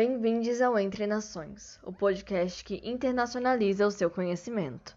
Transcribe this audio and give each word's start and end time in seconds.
Bem-vindos 0.00 0.60
ao 0.60 0.78
Entre 0.78 1.08
Nações, 1.08 1.80
o 1.82 1.92
podcast 1.92 2.62
que 2.62 2.80
internacionaliza 2.88 3.84
o 3.84 3.90
seu 3.90 4.08
conhecimento. 4.08 4.96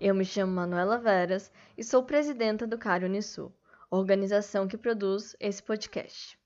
Eu 0.00 0.14
me 0.14 0.24
chamo 0.24 0.52
Manuela 0.52 0.96
Veras 0.96 1.50
e 1.76 1.82
sou 1.82 2.04
presidenta 2.04 2.64
do 2.64 2.78
CARI 2.78 3.06
Unisul, 3.06 3.52
organização 3.90 4.68
que 4.68 4.78
produz 4.78 5.34
esse 5.40 5.60
podcast. 5.60 6.38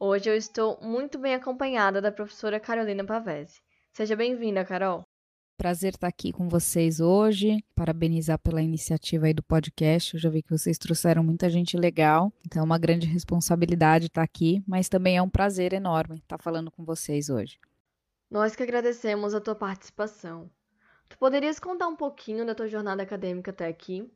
Hoje 0.00 0.30
eu 0.30 0.34
estou 0.34 0.80
muito 0.82 1.16
bem 1.16 1.36
acompanhada 1.36 2.00
da 2.02 2.10
professora 2.10 2.58
Carolina 2.58 3.04
Pavese. 3.04 3.62
Seja 3.92 4.16
bem-vinda, 4.16 4.64
Carol. 4.64 5.04
Prazer 5.56 5.94
estar 5.94 6.08
aqui 6.08 6.32
com 6.32 6.48
vocês 6.48 6.98
hoje. 7.00 7.62
Parabenizar 7.74 8.38
pela 8.38 8.62
iniciativa 8.62 9.26
aí 9.26 9.34
do 9.34 9.42
podcast. 9.42 10.14
Eu 10.14 10.20
já 10.20 10.28
vi 10.28 10.42
que 10.42 10.50
vocês 10.50 10.76
trouxeram 10.78 11.22
muita 11.22 11.48
gente 11.48 11.76
legal. 11.76 12.32
Então 12.44 12.62
é 12.62 12.64
uma 12.64 12.78
grande 12.78 13.06
responsabilidade 13.06 14.06
estar 14.06 14.22
aqui, 14.22 14.62
mas 14.66 14.88
também 14.88 15.16
é 15.16 15.22
um 15.22 15.28
prazer 15.28 15.72
enorme 15.72 16.18
estar 16.18 16.38
falando 16.38 16.70
com 16.70 16.84
vocês 16.84 17.28
hoje. 17.28 17.58
Nós 18.30 18.56
que 18.56 18.62
agradecemos 18.62 19.34
a 19.34 19.40
tua 19.40 19.54
participação. 19.54 20.50
Tu 21.08 21.18
poderias 21.18 21.60
contar 21.60 21.86
um 21.86 21.96
pouquinho 21.96 22.46
da 22.46 22.54
tua 22.54 22.66
jornada 22.66 23.02
acadêmica 23.02 23.50
até 23.50 23.68
aqui? 23.68 24.10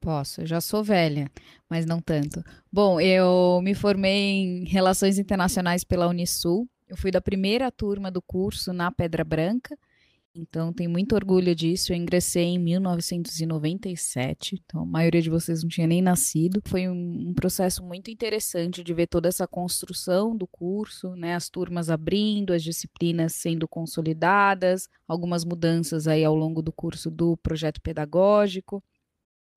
Posso, 0.00 0.40
eu 0.40 0.46
já 0.46 0.62
sou 0.62 0.82
velha, 0.82 1.30
mas 1.68 1.84
não 1.84 2.00
tanto. 2.00 2.42
Bom, 2.72 2.98
eu 2.98 3.60
me 3.62 3.74
formei 3.74 4.12
em 4.12 4.64
Relações 4.64 5.18
Internacionais 5.18 5.84
pela 5.84 6.08
Unisul. 6.08 6.66
Eu 6.90 6.96
fui 6.96 7.10
da 7.10 7.20
primeira 7.20 7.70
turma 7.70 8.10
do 8.10 8.20
curso 8.20 8.72
na 8.72 8.90
Pedra 8.90 9.24
Branca 9.24 9.78
então, 10.34 10.72
tenho 10.72 10.90
muito 10.90 11.14
orgulho 11.14 11.54
disso. 11.54 11.92
Eu 11.92 11.96
ingressei 11.96 12.44
em 12.44 12.58
1997, 12.58 14.62
então 14.62 14.82
a 14.82 14.86
maioria 14.86 15.20
de 15.20 15.28
vocês 15.28 15.62
não 15.62 15.68
tinha 15.68 15.88
nem 15.88 16.00
nascido. 16.00 16.62
Foi 16.66 16.88
um, 16.88 17.30
um, 17.30 17.34
processo 17.34 17.82
muito 17.82 18.10
interessante 18.10 18.84
de 18.84 18.94
ver 18.94 19.08
toda 19.08 19.28
essa 19.28 19.46
construção 19.46 20.36
do 20.36 20.46
curso, 20.46 21.14
né? 21.16 21.34
As 21.34 21.48
turmas 21.48 21.90
abrindo, 21.90 22.52
as 22.52 22.62
disciplinas 22.62 23.34
sendo 23.34 23.66
consolidadas, 23.66 24.88
algumas 25.06 25.44
mudanças 25.44 26.06
aí 26.06 26.24
ao 26.24 26.36
longo 26.36 26.62
do 26.62 26.72
curso 26.72 27.10
do 27.10 27.36
projeto 27.36 27.80
pedagógico. 27.80 28.82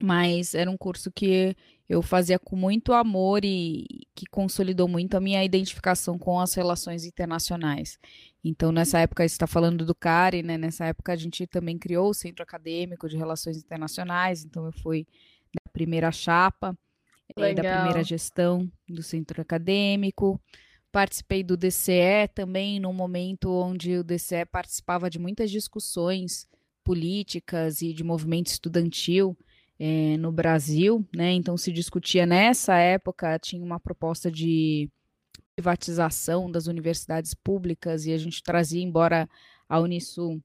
Mas 0.02 0.54
era 0.54 0.70
um 0.70 0.78
curso 0.78 1.12
que 1.12 1.56
eu 1.88 2.02
fazia 2.02 2.40
com 2.40 2.56
muito 2.56 2.94
amor 2.94 3.44
e 3.44 4.08
que 4.16 4.26
consolidou 4.26 4.88
muito 4.88 5.16
a 5.16 5.20
minha 5.20 5.44
identificação 5.44 6.18
com 6.18 6.40
as 6.40 6.54
relações 6.54 7.06
internacionais. 7.06 8.00
Então, 8.44 8.72
nessa 8.72 9.00
época, 9.00 9.24
você 9.24 9.34
está 9.34 9.48
falando 9.48 9.86
do 9.86 9.96
CARI, 9.96 10.44
né? 10.44 10.58
Nessa 10.58 10.86
época, 10.86 11.14
a 11.14 11.16
gente 11.16 11.46
também 11.48 11.78
criou 11.78 12.10
o 12.10 12.14
Centro 12.14 12.44
Acadêmico 12.44 13.08
de 13.08 13.16
Relações 13.16 13.58
Internacionais. 13.58 14.44
Então, 14.44 14.66
eu 14.66 14.72
fui 14.72 15.06
da 15.54 15.72
primeira 15.72 16.12
chapa, 16.12 16.78
eh, 17.38 17.54
da 17.54 17.62
primeira 17.62 18.04
gestão 18.04 18.70
do 18.88 19.04
Centro 19.04 19.42
Acadêmico. 19.42 20.42
Participei 20.92 21.44
do 21.44 21.58
DCE 21.58 22.28
também, 22.34 22.80
num 22.80 22.94
momento 22.94 23.50
onde 23.52 23.98
o 23.98 24.04
DCE 24.04 24.46
participava 24.46 25.10
de 25.10 25.20
muitas 25.20 25.50
discussões 25.50 26.48
políticas 26.84 27.82
e 27.82 27.94
de 27.94 28.04
movimento 28.04 28.48
estudantil 28.48 29.38
é, 29.80 30.18
no 30.18 30.32
Brasil, 30.32 31.06
né? 31.16 31.32
Então 31.32 31.58
se 31.58 31.72
discutia 31.72 32.26
nessa 32.26 32.78
época, 32.78 33.40
tinha 33.40 33.64
uma 33.64 33.80
proposta 33.80 34.32
de 34.32 34.90
privatização 35.56 36.50
das 36.50 36.68
universidades 36.68 37.34
públicas 37.34 38.06
e 38.06 38.12
a 38.12 38.18
gente 38.18 38.42
trazia, 38.42 38.82
embora 38.82 39.30
a 39.70 39.80
Unisul 39.80 40.42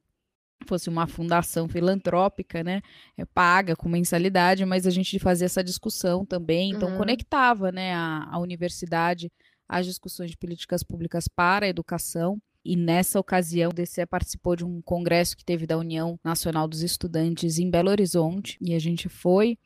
fosse 0.67 0.89
uma 0.89 1.07
fundação 1.07 1.69
filantrópica, 1.69 2.65
né, 2.65 2.81
é, 3.17 3.25
paga 3.25 3.77
com 3.77 3.89
mensalidade, 3.89 4.65
mas 4.67 4.87
a 4.87 4.91
gente 4.91 5.19
fazia 5.19 5.47
essa 5.47 5.63
discussão 5.63 6.27
também, 6.27 6.71
então 6.71 6.91
uhum. 6.91 6.99
conectava, 6.99 7.71
né, 7.71 7.95
a, 7.95 8.29
a 8.31 8.39
universidade 8.39 9.31
às 9.69 9.87
discussões 9.87 10.31
de 10.31 10.37
políticas 10.37 10.83
públicas 10.83 11.29
para 11.29 11.67
a 11.67 11.69
educação. 11.69 12.41
E 12.69 12.77
nessa 12.77 13.19
ocasião, 13.19 13.71
o 13.71 13.73
DCE 13.73 14.05
participou 14.05 14.55
de 14.55 14.63
um 14.63 14.83
congresso 14.83 15.35
que 15.35 15.43
teve 15.43 15.67
da 15.67 15.79
União 15.79 16.21
Nacional 16.23 16.69
dos 16.69 16.83
Estudantes 16.83 17.59
em 17.59 17.71
Belo 17.71 17.89
Horizonte, 17.89 18.59
e 18.61 18.75
a 18.75 18.79
gente 18.79 19.09
foi. 19.09 19.57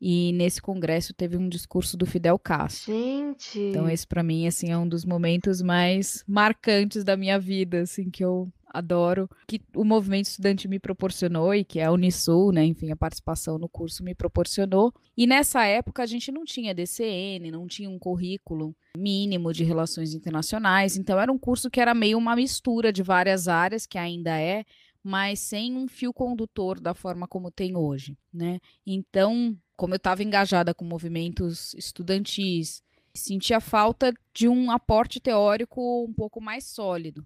E 0.00 0.32
nesse 0.32 0.62
congresso 0.62 1.12
teve 1.12 1.36
um 1.36 1.50
discurso 1.50 1.98
do 1.98 2.06
Fidel 2.06 2.38
Castro. 2.38 2.94
Gente! 2.94 3.60
Então 3.60 3.86
esse 3.90 4.06
para 4.06 4.22
mim 4.22 4.46
assim 4.46 4.70
é 4.70 4.78
um 4.78 4.88
dos 4.88 5.04
momentos 5.04 5.60
mais 5.60 6.24
marcantes 6.26 7.04
da 7.04 7.14
minha 7.14 7.38
vida, 7.38 7.82
assim, 7.82 8.08
que 8.08 8.24
eu 8.24 8.50
adoro, 8.76 9.28
que 9.46 9.60
o 9.74 9.84
movimento 9.84 10.26
estudante 10.26 10.68
me 10.68 10.78
proporcionou 10.78 11.54
e 11.54 11.64
que 11.64 11.80
a 11.80 11.90
Unisul, 11.90 12.52
né, 12.52 12.64
enfim, 12.64 12.90
a 12.90 12.96
participação 12.96 13.58
no 13.58 13.68
curso 13.68 14.04
me 14.04 14.14
proporcionou. 14.14 14.92
E 15.16 15.26
nessa 15.26 15.64
época 15.64 16.02
a 16.02 16.06
gente 16.06 16.30
não 16.30 16.44
tinha 16.44 16.74
DCN, 16.74 17.50
não 17.50 17.66
tinha 17.66 17.88
um 17.88 17.98
currículo 17.98 18.76
mínimo 18.96 19.52
de 19.52 19.64
relações 19.64 20.14
internacionais, 20.14 20.96
então 20.96 21.18
era 21.18 21.32
um 21.32 21.38
curso 21.38 21.70
que 21.70 21.80
era 21.80 21.94
meio 21.94 22.18
uma 22.18 22.36
mistura 22.36 22.92
de 22.92 23.02
várias 23.02 23.48
áreas, 23.48 23.86
que 23.86 23.98
ainda 23.98 24.38
é, 24.38 24.64
mas 25.02 25.38
sem 25.38 25.76
um 25.76 25.86
fio 25.86 26.12
condutor 26.12 26.80
da 26.80 26.92
forma 26.92 27.26
como 27.26 27.50
tem 27.50 27.76
hoje, 27.76 28.18
né? 28.32 28.58
Então, 28.86 29.56
como 29.76 29.94
eu 29.94 29.98
estava 29.98 30.22
engajada 30.22 30.74
com 30.74 30.84
movimentos 30.84 31.74
estudantis, 31.74 32.82
sentia 33.14 33.60
falta 33.60 34.12
de 34.34 34.48
um 34.48 34.70
aporte 34.70 35.20
teórico 35.20 36.04
um 36.04 36.12
pouco 36.12 36.40
mais 36.40 36.64
sólido 36.64 37.24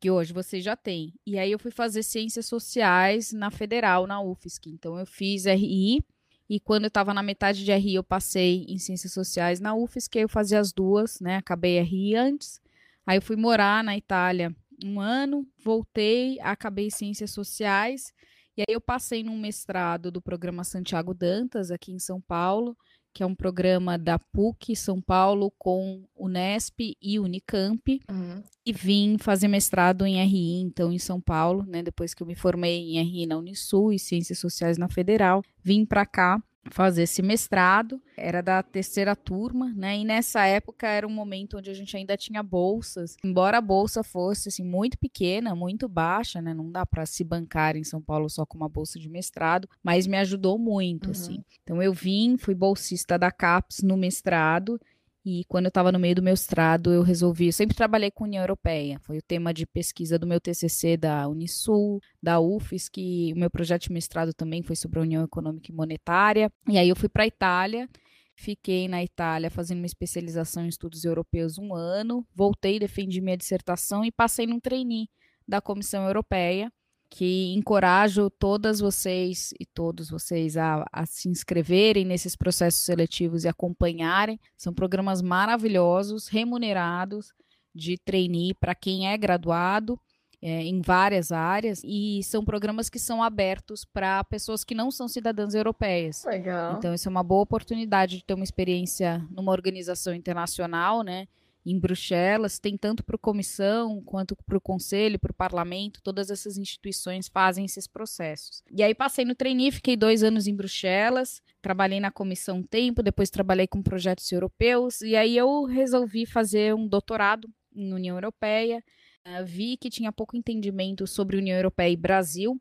que 0.00 0.10
hoje 0.10 0.32
você 0.32 0.60
já 0.60 0.74
tem. 0.74 1.12
E 1.26 1.38
aí 1.38 1.52
eu 1.52 1.58
fui 1.58 1.70
fazer 1.70 2.02
ciências 2.02 2.46
sociais 2.46 3.32
na 3.32 3.50
Federal, 3.50 4.06
na 4.06 4.20
UFSC. 4.20 4.70
Então 4.70 4.98
eu 4.98 5.04
fiz 5.04 5.44
RI 5.44 6.02
e 6.48 6.58
quando 6.58 6.84
eu 6.84 6.88
estava 6.88 7.12
na 7.12 7.22
metade 7.22 7.64
de 7.64 7.72
RI 7.72 7.94
eu 7.96 8.02
passei 8.02 8.64
em 8.66 8.78
ciências 8.78 9.12
sociais 9.12 9.60
na 9.60 9.74
UFSC, 9.74 10.18
aí 10.18 10.24
eu 10.24 10.28
fazia 10.28 10.58
as 10.58 10.72
duas, 10.72 11.20
né? 11.20 11.36
Acabei 11.36 11.78
RI 11.80 12.16
antes. 12.16 12.60
Aí 13.06 13.18
eu 13.18 13.22
fui 13.22 13.36
morar 13.36 13.84
na 13.84 13.96
Itália 13.96 14.54
um 14.82 14.98
ano, 14.98 15.46
voltei, 15.62 16.40
acabei 16.40 16.90
ciências 16.90 17.30
sociais. 17.30 18.12
E 18.56 18.62
aí 18.62 18.74
eu 18.74 18.80
passei 18.80 19.22
num 19.22 19.38
mestrado 19.38 20.10
do 20.10 20.20
programa 20.22 20.64
Santiago 20.64 21.12
Dantas 21.12 21.70
aqui 21.70 21.92
em 21.92 21.98
São 21.98 22.20
Paulo 22.20 22.76
que 23.12 23.22
é 23.22 23.26
um 23.26 23.34
programa 23.34 23.98
da 23.98 24.18
PUC 24.18 24.74
São 24.76 25.00
Paulo 25.00 25.52
com 25.58 26.04
Unesp 26.16 26.96
e 27.00 27.18
Unicamp, 27.18 28.00
uhum. 28.10 28.42
e 28.64 28.72
vim 28.72 29.16
fazer 29.18 29.48
mestrado 29.48 30.06
em 30.06 30.22
RI, 30.24 30.60
então, 30.60 30.92
em 30.92 30.98
São 30.98 31.20
Paulo, 31.20 31.64
né, 31.66 31.82
depois 31.82 32.14
que 32.14 32.22
eu 32.22 32.26
me 32.26 32.34
formei 32.34 32.96
em 32.96 33.02
RI 33.02 33.26
na 33.26 33.36
Unisul 33.36 33.92
e 33.92 33.98
Ciências 33.98 34.38
Sociais 34.38 34.78
na 34.78 34.88
Federal, 34.88 35.42
vim 35.62 35.84
para 35.84 36.06
cá 36.06 36.42
fazer 36.70 37.04
esse 37.04 37.22
mestrado, 37.22 38.00
era 38.16 38.42
da 38.42 38.62
terceira 38.62 39.16
turma, 39.16 39.72
né? 39.74 39.98
E 39.98 40.04
nessa 40.04 40.44
época 40.44 40.86
era 40.86 41.06
um 41.06 41.10
momento 41.10 41.58
onde 41.58 41.70
a 41.70 41.74
gente 41.74 41.96
ainda 41.96 42.16
tinha 42.16 42.42
bolsas. 42.42 43.16
Embora 43.24 43.58
a 43.58 43.62
bolsa 43.62 44.02
fosse 44.02 44.48
assim 44.48 44.64
muito 44.64 44.98
pequena, 44.98 45.54
muito 45.54 45.88
baixa, 45.88 46.42
né? 46.42 46.52
Não 46.52 46.70
dá 46.70 46.84
para 46.84 47.06
se 47.06 47.24
bancar 47.24 47.76
em 47.76 47.84
São 47.84 48.00
Paulo 48.02 48.28
só 48.28 48.44
com 48.44 48.56
uma 48.56 48.68
bolsa 48.68 48.98
de 48.98 49.08
mestrado, 49.08 49.68
mas 49.82 50.06
me 50.06 50.18
ajudou 50.18 50.58
muito, 50.58 51.06
uhum. 51.06 51.12
assim. 51.12 51.44
Então 51.62 51.82
eu 51.82 51.92
vim, 51.92 52.36
fui 52.36 52.54
bolsista 52.54 53.18
da 53.18 53.30
CAPES 53.30 53.82
no 53.82 53.96
mestrado 53.96 54.78
e 55.24 55.44
quando 55.46 55.66
eu 55.66 55.68
estava 55.68 55.92
no 55.92 55.98
meio 55.98 56.14
do 56.14 56.22
mestrado, 56.22 56.92
eu 56.92 57.02
resolvi. 57.02 57.46
Eu 57.46 57.52
sempre 57.52 57.76
trabalhei 57.76 58.10
com 58.10 58.24
União 58.24 58.42
Europeia. 58.42 58.98
Foi 59.00 59.18
o 59.18 59.22
tema 59.22 59.52
de 59.52 59.66
pesquisa 59.66 60.18
do 60.18 60.26
meu 60.26 60.40
TCC 60.40 60.96
da 60.96 61.28
Unisul, 61.28 62.00
da 62.22 62.40
UFSC. 62.40 63.32
O 63.34 63.38
meu 63.38 63.50
projeto 63.50 63.82
de 63.82 63.92
mestrado 63.92 64.32
também 64.32 64.62
foi 64.62 64.76
sobre 64.76 64.98
a 64.98 65.02
União 65.02 65.22
Econômica 65.22 65.70
e 65.70 65.74
Monetária. 65.74 66.50
E 66.66 66.78
aí 66.78 66.88
eu 66.88 66.96
fui 66.96 67.08
para 67.08 67.24
a 67.24 67.26
Itália. 67.26 67.88
Fiquei 68.34 68.88
na 68.88 69.04
Itália 69.04 69.50
fazendo 69.50 69.78
uma 69.78 69.86
especialização 69.86 70.64
em 70.64 70.68
estudos 70.68 71.04
europeus 71.04 71.58
um 71.58 71.74
ano. 71.74 72.26
Voltei, 72.34 72.78
defendi 72.78 73.20
minha 73.20 73.36
dissertação 73.36 74.02
e 74.02 74.10
passei 74.10 74.46
num 74.46 74.58
trainee 74.58 75.10
da 75.46 75.60
Comissão 75.60 76.06
Europeia 76.06 76.72
que 77.10 77.52
encorajo 77.54 78.30
todas 78.30 78.78
vocês 78.78 79.52
e 79.58 79.66
todos 79.66 80.08
vocês 80.08 80.56
a, 80.56 80.86
a, 80.92 81.04
se 81.04 81.28
inscreverem 81.28 82.04
nesses 82.04 82.36
processos 82.36 82.84
seletivos 82.84 83.44
e 83.44 83.48
acompanharem. 83.48 84.38
São 84.56 84.72
programas 84.72 85.20
maravilhosos, 85.20 86.28
remunerados, 86.28 87.34
de 87.74 87.98
trainee 87.98 88.54
para 88.54 88.74
quem 88.74 89.08
é 89.08 89.16
graduado 89.16 90.00
é, 90.42 90.62
em 90.62 90.80
várias 90.80 91.30
áreas 91.32 91.82
e 91.84 92.22
são 92.22 92.44
programas 92.44 92.88
que 92.88 92.98
são 92.98 93.22
abertos 93.22 93.84
para 93.84 94.24
pessoas 94.24 94.64
que 94.64 94.74
não 94.74 94.90
são 94.90 95.06
cidadãs 95.06 95.54
europeias. 95.54 96.24
Legal. 96.24 96.76
Então, 96.78 96.94
isso 96.94 97.08
é 97.08 97.10
uma 97.10 97.22
boa 97.22 97.42
oportunidade 97.42 98.18
de 98.18 98.24
ter 98.24 98.34
uma 98.34 98.44
experiência 98.44 99.26
numa 99.30 99.52
organização 99.52 100.14
internacional, 100.14 101.02
né? 101.02 101.26
Em 101.64 101.78
Bruxelas, 101.78 102.58
tem 102.58 102.76
tanto 102.76 103.04
para 103.04 103.16
a 103.16 103.18
comissão 103.18 104.02
quanto 104.02 104.34
para 104.34 104.56
o 104.56 104.60
conselho, 104.60 105.18
para 105.18 105.30
o 105.30 105.34
parlamento, 105.34 106.00
todas 106.02 106.30
essas 106.30 106.56
instituições 106.56 107.28
fazem 107.28 107.64
esses 107.64 107.86
processos. 107.86 108.62
E 108.70 108.82
aí 108.82 108.94
passei 108.94 109.24
no 109.24 109.34
trainee, 109.34 109.70
fiquei 109.70 109.96
dois 109.96 110.22
anos 110.22 110.46
em 110.46 110.54
Bruxelas, 110.54 111.42
trabalhei 111.60 112.00
na 112.00 112.10
comissão 112.10 112.58
um 112.58 112.62
tempo, 112.62 113.02
depois 113.02 113.30
trabalhei 113.30 113.66
com 113.66 113.82
projetos 113.82 114.30
europeus, 114.32 115.00
e 115.02 115.14
aí 115.16 115.36
eu 115.36 115.64
resolvi 115.64 116.24
fazer 116.24 116.74
um 116.74 116.88
doutorado 116.88 117.48
em 117.74 117.92
União 117.92 118.16
Europeia, 118.16 118.82
uh, 119.26 119.44
vi 119.44 119.76
que 119.76 119.90
tinha 119.90 120.12
pouco 120.12 120.36
entendimento 120.36 121.06
sobre 121.06 121.36
União 121.36 121.56
Europeia 121.56 121.90
e 121.90 121.96
Brasil, 121.96 122.60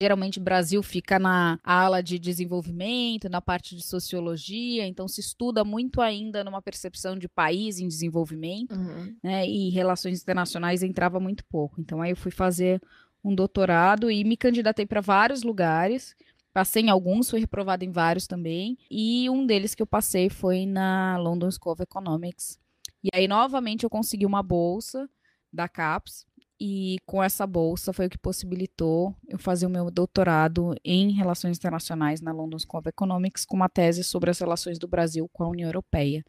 Geralmente 0.00 0.38
o 0.38 0.42
Brasil 0.42 0.82
fica 0.82 1.18
na 1.18 1.58
ala 1.64 2.02
de 2.02 2.18
desenvolvimento, 2.18 3.30
na 3.30 3.40
parte 3.40 3.74
de 3.74 3.82
sociologia, 3.82 4.86
então 4.86 5.08
se 5.08 5.20
estuda 5.20 5.64
muito 5.64 6.02
ainda 6.02 6.44
numa 6.44 6.60
percepção 6.60 7.18
de 7.18 7.26
país 7.26 7.78
em 7.78 7.88
desenvolvimento, 7.88 8.74
uhum. 8.74 9.16
né? 9.22 9.48
E 9.48 9.70
relações 9.70 10.20
internacionais 10.20 10.82
entrava 10.82 11.18
muito 11.18 11.44
pouco. 11.46 11.80
Então 11.80 12.02
aí 12.02 12.10
eu 12.10 12.16
fui 12.16 12.30
fazer 12.30 12.80
um 13.24 13.34
doutorado 13.34 14.10
e 14.10 14.22
me 14.22 14.36
candidatei 14.36 14.84
para 14.84 15.00
vários 15.00 15.42
lugares. 15.42 16.14
Passei 16.52 16.82
em 16.82 16.90
alguns, 16.90 17.30
fui 17.30 17.40
reprovada 17.40 17.84
em 17.84 17.90
vários 17.90 18.26
também. 18.26 18.76
E 18.90 19.28
um 19.30 19.46
deles 19.46 19.74
que 19.74 19.82
eu 19.82 19.86
passei 19.86 20.28
foi 20.28 20.66
na 20.66 21.16
London 21.16 21.50
School 21.50 21.72
of 21.72 21.82
Economics. 21.82 22.58
E 23.02 23.08
aí, 23.14 23.26
novamente, 23.26 23.84
eu 23.84 23.90
consegui 23.90 24.26
uma 24.26 24.42
bolsa 24.42 25.08
da 25.52 25.68
CAPES 25.68 26.26
e 26.58 26.98
com 27.04 27.22
essa 27.22 27.46
bolsa 27.46 27.92
foi 27.92 28.06
o 28.06 28.10
que 28.10 28.18
possibilitou 28.18 29.14
eu 29.28 29.38
fazer 29.38 29.66
o 29.66 29.70
meu 29.70 29.90
doutorado 29.90 30.74
em 30.84 31.12
Relações 31.12 31.58
Internacionais 31.58 32.20
na 32.20 32.32
London 32.32 32.58
School 32.58 32.80
of 32.80 32.88
Economics, 32.88 33.44
com 33.44 33.56
uma 33.56 33.68
tese 33.68 34.02
sobre 34.02 34.30
as 34.30 34.38
relações 34.38 34.78
do 34.78 34.88
Brasil 34.88 35.28
com 35.32 35.44
a 35.44 35.48
União 35.48 35.68
Europeia. 35.68 36.24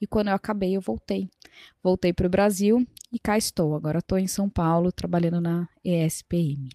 E 0.00 0.06
quando 0.06 0.28
eu 0.28 0.34
acabei, 0.34 0.76
eu 0.76 0.80
voltei. 0.80 1.28
Voltei 1.82 2.12
para 2.12 2.26
o 2.26 2.30
Brasil 2.30 2.86
e 3.12 3.18
cá 3.18 3.36
estou. 3.36 3.74
Agora 3.74 3.98
estou 3.98 4.18
em 4.18 4.26
São 4.26 4.48
Paulo, 4.48 4.92
trabalhando 4.92 5.40
na 5.40 5.68
ESPM. 5.84 6.70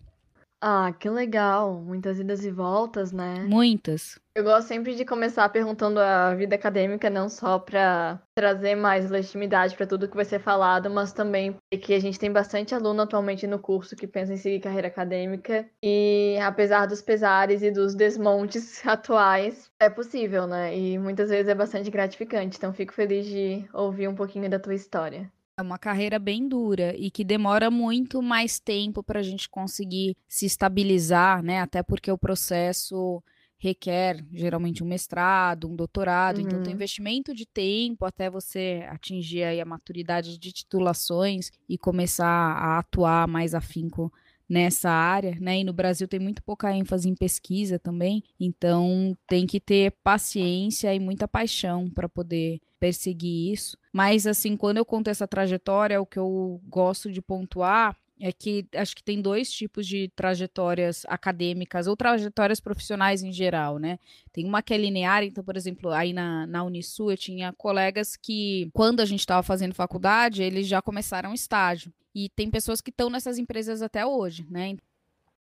Ah, 0.62 0.94
que 0.94 1.10
legal. 1.10 1.82
Muitas 1.82 2.20
idas 2.20 2.46
e 2.46 2.52
voltas, 2.52 3.12
né? 3.12 3.44
Muitas. 3.44 4.20
Eu 4.34 4.44
gosto 4.44 4.68
sempre 4.68 4.96
de 4.96 5.04
começar 5.04 5.50
perguntando 5.50 6.00
a 6.00 6.34
vida 6.36 6.56
acadêmica, 6.56 7.10
não 7.10 7.28
só 7.28 7.60
para 7.60 8.22
trazer 8.34 8.76
mais 8.76 9.10
legitimidade 9.10 9.76
para 9.76 9.88
tudo 9.88 10.08
que 10.08 10.16
vai 10.16 10.24
ser 10.24 10.40
falado, 10.40 10.90
mas 10.90 11.12
também 11.12 11.58
porque 11.70 11.94
a 11.94 12.00
gente 12.00 12.18
tem 12.18 12.32
bastante 12.32 12.74
aluno 12.74 13.02
atualmente 13.02 13.46
no 13.46 13.60
curso 13.60 13.96
que 13.96 14.08
pensa 14.08 14.34
em 14.34 14.38
seguir 14.38 14.62
carreira 14.62 14.88
acadêmica 14.88 15.70
e 15.84 16.38
apesar 16.42 16.86
dos 16.86 17.02
pesares 17.02 17.62
e 17.62 17.72
dos 17.72 17.94
desmontes 17.94 18.82
atuais, 18.88 19.70
é 19.80 19.90
possível, 19.90 20.48
né? 20.48 20.78
E 20.78 20.98
muitas 20.98 21.30
vezes 21.30 21.50
é 21.50 21.56
bastante 21.56 21.90
gratificante. 21.92 22.56
Então 22.56 22.72
fico 22.72 22.94
feliz 22.94 23.26
de 23.26 23.68
ouvir 23.74 24.08
um 24.08 24.16
pouquinho 24.16 24.50
da 24.50 24.60
tua 24.60 24.76
história. 24.76 25.30
É 25.62 25.64
uma 25.64 25.78
carreira 25.78 26.18
bem 26.18 26.48
dura 26.48 26.96
e 26.98 27.12
que 27.12 27.24
demora 27.24 27.70
muito 27.70 28.22
mais 28.22 28.60
tempo 28.60 29.04
para 29.04 29.20
a 29.20 29.24
gente 29.24 29.48
conseguir 29.48 30.18
se 30.28 30.46
estabilizar, 30.46 31.44
né? 31.44 31.62
Até 31.62 31.84
porque 31.84 32.12
o 32.12 32.18
processo 32.18 33.24
requer 33.62 34.26
geralmente 34.34 34.84
um 34.84 34.88
mestrado, 34.88 35.70
um 35.70 35.76
doutorado, 35.76 36.40
uhum. 36.40 36.48
então 36.48 36.64
tem 36.64 36.70
uhum. 36.70 36.76
investimento 36.76 37.32
de 37.32 37.46
tempo 37.46 38.06
até 38.06 38.28
você 38.28 38.84
atingir 38.90 39.44
aí 39.44 39.62
a 39.62 39.66
maturidade 39.66 40.36
de 40.40 40.52
titulações 40.52 41.52
e 41.70 41.78
começar 41.78 42.26
a 42.26 42.80
atuar 42.80 43.28
mais 43.28 43.54
afinco 43.54 44.12
nessa 44.50 44.90
área, 44.90 45.38
né? 45.40 45.60
E 45.60 45.64
no 45.64 45.74
Brasil 45.74 46.08
tem 46.08 46.20
muito 46.20 46.42
pouca 46.42 46.76
ênfase 46.76 47.08
em 47.08 47.16
pesquisa 47.16 47.78
também, 47.78 48.24
então 48.40 49.16
tem 49.28 49.46
que 49.46 49.60
ter 49.60 49.92
paciência 50.04 50.94
e 50.94 51.00
muita 51.00 51.28
paixão 51.28 51.88
para 51.88 52.10
poder 52.10 52.60
perseguir 52.82 53.54
isso. 53.54 53.78
Mas 53.94 54.26
assim, 54.26 54.58
quando 54.58 54.78
eu 54.78 54.86
conto 54.86 55.10
essa 55.10 55.28
trajetória, 55.28 56.02
o 56.02 56.06
que 56.06 56.18
eu 56.18 56.60
gosto 56.68 57.12
de 57.12 57.22
pontuar 57.22 57.96
é 58.20 58.32
que 58.32 58.68
acho 58.76 58.96
que 58.96 59.04
tem 59.04 59.22
dois 59.22 59.52
tipos 59.52 59.86
de 59.88 60.12
trajetórias 60.16 61.04
acadêmicas 61.08 61.88
ou 61.88 61.96
trajetórias 61.96 62.60
profissionais 62.60 63.24
em 63.24 63.32
geral, 63.32 63.78
né? 63.78 63.98
Tem 64.32 64.46
uma 64.46 64.62
que 64.62 64.74
é 64.74 64.78
linear, 64.78 65.24
então, 65.24 65.44
por 65.44 65.58
exemplo, 65.58 65.90
aí 65.90 66.14
na, 66.14 66.46
na 66.46 66.64
Unisul 66.64 67.12
eu 67.12 67.18
tinha 67.18 67.54
colegas 67.54 68.16
que, 68.16 68.70
quando 68.74 69.00
a 69.00 69.06
gente 69.06 69.22
estava 69.22 69.42
fazendo 69.42 69.74
faculdade, 69.74 70.44
eles 70.44 70.68
já 70.68 70.82
começaram 70.82 71.34
estágio. 71.34 71.92
E 72.14 72.30
tem 72.30 72.52
pessoas 72.52 72.82
que 72.82 72.90
estão 72.92 73.10
nessas 73.10 73.38
empresas 73.40 73.82
até 73.82 74.06
hoje, 74.06 74.46
né? 74.50 74.76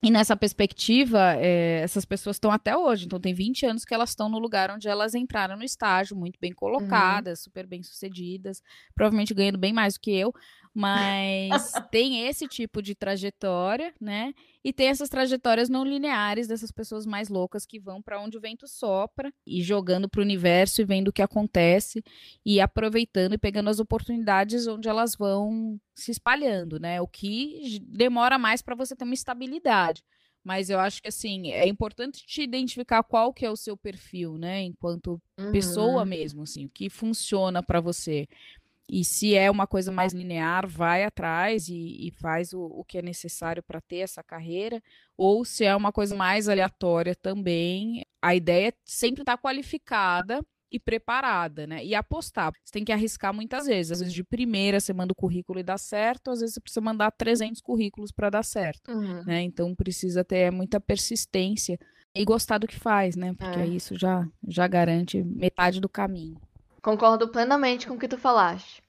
E 0.03 0.11
nessa 0.11 0.37
perspectiva, 0.37 1.35
é, 1.37 1.81
essas 1.83 2.05
pessoas 2.05 2.37
estão 2.37 2.51
até 2.51 2.77
hoje. 2.77 3.07
Então, 3.07 3.19
tem 3.19 3.33
20 3.33 3.67
anos 3.67 3.85
que 3.85 3.95
elas 3.95 4.11
estão 4.11 4.29
no 4.29 4.39
lugar 4.39 4.71
onde 4.71 4.89
elas 4.89 5.15
entraram 5.15 5.57
no 5.57 5.65
estágio, 5.65 6.17
muito 6.17 6.39
bem 6.39 6.53
colocadas, 6.53 7.41
uhum. 7.41 7.45
super 7.45 7.67
bem 7.67 7.83
sucedidas, 7.83 8.63
provavelmente 8.95 9.35
ganhando 9.35 9.59
bem 9.59 9.73
mais 9.73 9.95
do 9.95 10.01
que 10.01 10.15
eu. 10.15 10.35
Mas 10.79 11.73
tem 11.91 12.29
esse 12.29 12.47
tipo 12.47 12.83
de 12.83 12.95
trajetória, 12.95 13.95
né? 13.99 14.35
E 14.63 14.75
tem 14.75 14.89
essas 14.89 15.09
trajetórias 15.09 15.71
não 15.71 15.83
lineares 15.83 16.47
dessas 16.47 16.71
pessoas 16.71 17.07
mais 17.07 17.31
loucas 17.31 17.65
que 17.65 17.81
vão 17.81 18.03
para 18.03 18.21
onde 18.21 18.37
o 18.37 18.41
vento 18.41 18.69
sopra 18.69 19.33
e 19.47 19.63
jogando 19.63 20.07
para 20.07 20.21
o 20.21 20.23
universo 20.23 20.83
e 20.83 20.85
vendo 20.85 21.09
o 21.09 21.13
que 21.15 21.23
acontece 21.23 22.05
e 22.45 22.61
aproveitando 22.61 23.33
e 23.33 23.39
pegando 23.39 23.71
as 23.71 23.81
oportunidades 23.81 24.67
onde 24.67 24.87
elas 24.87 25.17
vão 25.17 25.81
se 25.95 26.11
espalhando, 26.11 26.79
né? 26.79 27.01
O 27.01 27.09
que 27.09 27.79
demora 27.81 28.39
mais 28.39 28.61
para 28.61 28.75
você 28.75 28.95
ter 28.95 29.05
uma 29.05 29.15
estabilidade. 29.15 30.05
Mas 30.45 30.69
eu 30.69 30.79
acho 30.79 31.01
que 31.01 31.09
assim, 31.09 31.53
é 31.53 31.67
importante 31.67 32.25
te 32.27 32.43
identificar 32.43 33.03
qual 33.03 33.33
que 33.33 33.47
é 33.47 33.51
o 33.51 33.57
seu 33.57 33.79
perfil, 33.79 34.37
né? 34.37 34.63
Enquanto 34.63 35.21
uhum. 35.39 35.53
pessoa 35.53 36.05
mesmo, 36.05 36.43
assim, 36.43 36.67
o 36.67 36.69
que 36.69 36.91
funciona 36.91 37.63
para 37.63 37.81
você. 37.81 38.29
E 38.89 39.05
se 39.05 39.35
é 39.35 39.51
uma 39.51 39.67
coisa 39.67 39.91
mais 39.91 40.13
linear, 40.13 40.67
vai 40.67 41.03
atrás 41.05 41.69
e, 41.69 42.07
e 42.07 42.11
faz 42.13 42.53
o, 42.53 42.61
o, 42.61 42.85
que 42.85 42.99
é 42.99 43.03
necessário 43.03 43.63
para 43.63 43.81
ter 43.81 43.99
essa 43.99 44.23
carreira. 44.23 44.81
Ou 45.17 45.45
se 45.45 45.65
é 45.65 45.75
uma 45.75 45.91
coisa 45.91 46.15
mais 46.15 46.49
aleatória 46.49 47.15
também, 47.15 48.05
a 48.23 48.35
ideia 48.35 48.69
é 48.69 48.73
sempre 48.85 49.23
estar 49.23 49.37
tá 49.37 49.43
qualificada 49.43 50.41
e 50.71 50.79
preparada, 50.79 51.67
né? 51.67 51.85
E 51.85 51.95
apostar. 51.95 52.53
Você 52.65 52.73
tem 52.73 52.85
que 52.85 52.93
arriscar 52.93 53.35
muitas 53.35 53.67
vezes. 53.67 53.93
Às 53.93 53.99
vezes 54.01 54.15
de 54.15 54.23
primeira 54.23 54.79
você 54.79 54.93
manda 54.93 55.13
o 55.13 55.17
currículo 55.17 55.59
e 55.59 55.65
dá 55.65 55.79
certo, 55.79 56.31
às 56.31 56.41
vezes 56.41 56.55
você 56.55 56.61
precisa 56.61 56.81
mandar 56.81 57.11
300 57.11 57.61
currículos 57.61 58.13
para 58.13 58.31
dar 58.31 58.45
certo, 58.45 58.93
uhum. 58.93 59.25
né? 59.25 59.43
Então 59.43 59.75
precisa 59.75 60.25
ter 60.25 60.51
muita 60.53 60.81
persistência 60.81 61.79
e 62.15 62.25
gostar 62.25 62.59
do 62.59 62.67
que 62.67 62.79
faz, 62.79 63.17
né? 63.17 63.35
Porque 63.35 63.61
é. 63.61 63.67
isso 63.67 63.99
já 63.99 64.27
já 64.47 64.67
garante 64.67 65.23
metade 65.25 65.81
do 65.81 65.89
caminho. 65.89 66.41
Concordo 66.87 67.27
plenamente 67.27 67.85
com 67.85 67.95
o 67.95 67.99
que 67.99 68.07
tu 68.07 68.17
falaste. 68.17 68.81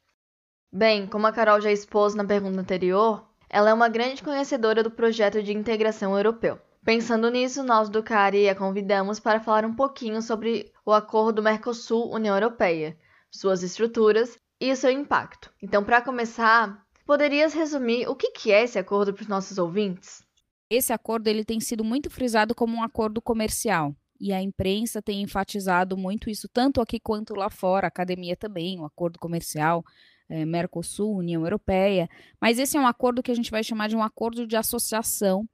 Bem, 0.72 1.08
como 1.08 1.26
a 1.26 1.32
Carol 1.32 1.60
já 1.60 1.72
expôs 1.72 2.14
na 2.14 2.24
pergunta 2.24 2.62
anterior, 2.62 3.28
ela 3.50 3.72
é 3.72 3.74
uma 3.74 3.90
grande 3.90 4.22
conhecedora 4.22 4.84
do 4.84 4.92
projeto 4.92 5.42
de 5.42 5.52
integração 5.52 6.16
europeu. 6.16 6.60
Pensando 6.86 7.28
nisso, 7.32 7.64
nós 7.64 7.90
do 7.90 8.04
CARI 8.04 8.50
a 8.50 8.54
convidamos 8.54 9.20
para 9.20 9.40
falar 9.40 9.66
um 9.66 9.74
pouquinho 9.74 10.22
sobre 10.22 10.72
o 10.86 10.94
acordo 10.94 11.42
Mercosul-União 11.42 12.36
Europeia, 12.36 12.96
suas 13.32 13.64
estruturas 13.64 14.38
e 14.62 14.76
seu 14.76 14.92
impacto. 14.92 15.52
Então, 15.60 15.84
para 15.84 16.00
começar, 16.00 16.80
poderias 17.04 17.52
resumir 17.56 18.08
o 18.08 18.16
que 18.16 18.52
é 18.52 18.64
esse 18.64 18.78
acordo 18.78 19.12
para 19.12 19.24
os 19.24 19.28
nossos 19.28 19.58
ouvintes? 19.58 20.22
Esse 20.70 20.94
acordo 20.94 21.30
ele 21.30 21.44
tem 21.44 21.60
sido 21.60 21.84
muito 21.84 22.12
frisado 22.12 22.54
como 22.54 22.78
um 22.78 22.84
acordo 22.84 23.20
comercial, 23.20 23.96
e 24.20 24.34
a 24.34 24.42
imprensa 24.42 25.02
tem 25.02 25.22
enfatizado 25.22 25.98
muito 25.98 26.30
isso, 26.30 26.48
tanto 26.48 26.82
aqui 26.82 27.00
quanto 27.00 27.36
lá 27.36 27.50
fora, 27.50 27.88
a 27.88 27.90
academia 27.90 28.36
também, 28.36 28.80
o 28.80 28.86
acordo 28.86 29.20
comercial, 29.20 29.84
é, 30.30 30.46
Mercosul, 30.46 31.18
União 31.18 31.44
Europeia. 31.44 32.10
Mas 32.40 32.60
esse 32.60 32.78
é 32.78 32.80
um 32.80 32.88
acordo 32.88 33.24
que 33.24 33.32
a 33.32 33.36
gente 33.36 33.52
vai 33.52 33.64
chamar 33.64 33.88
de 33.88 33.96
um 33.96 34.04
acordo 34.04 34.46
de 34.46 34.56
associação, 34.56 35.48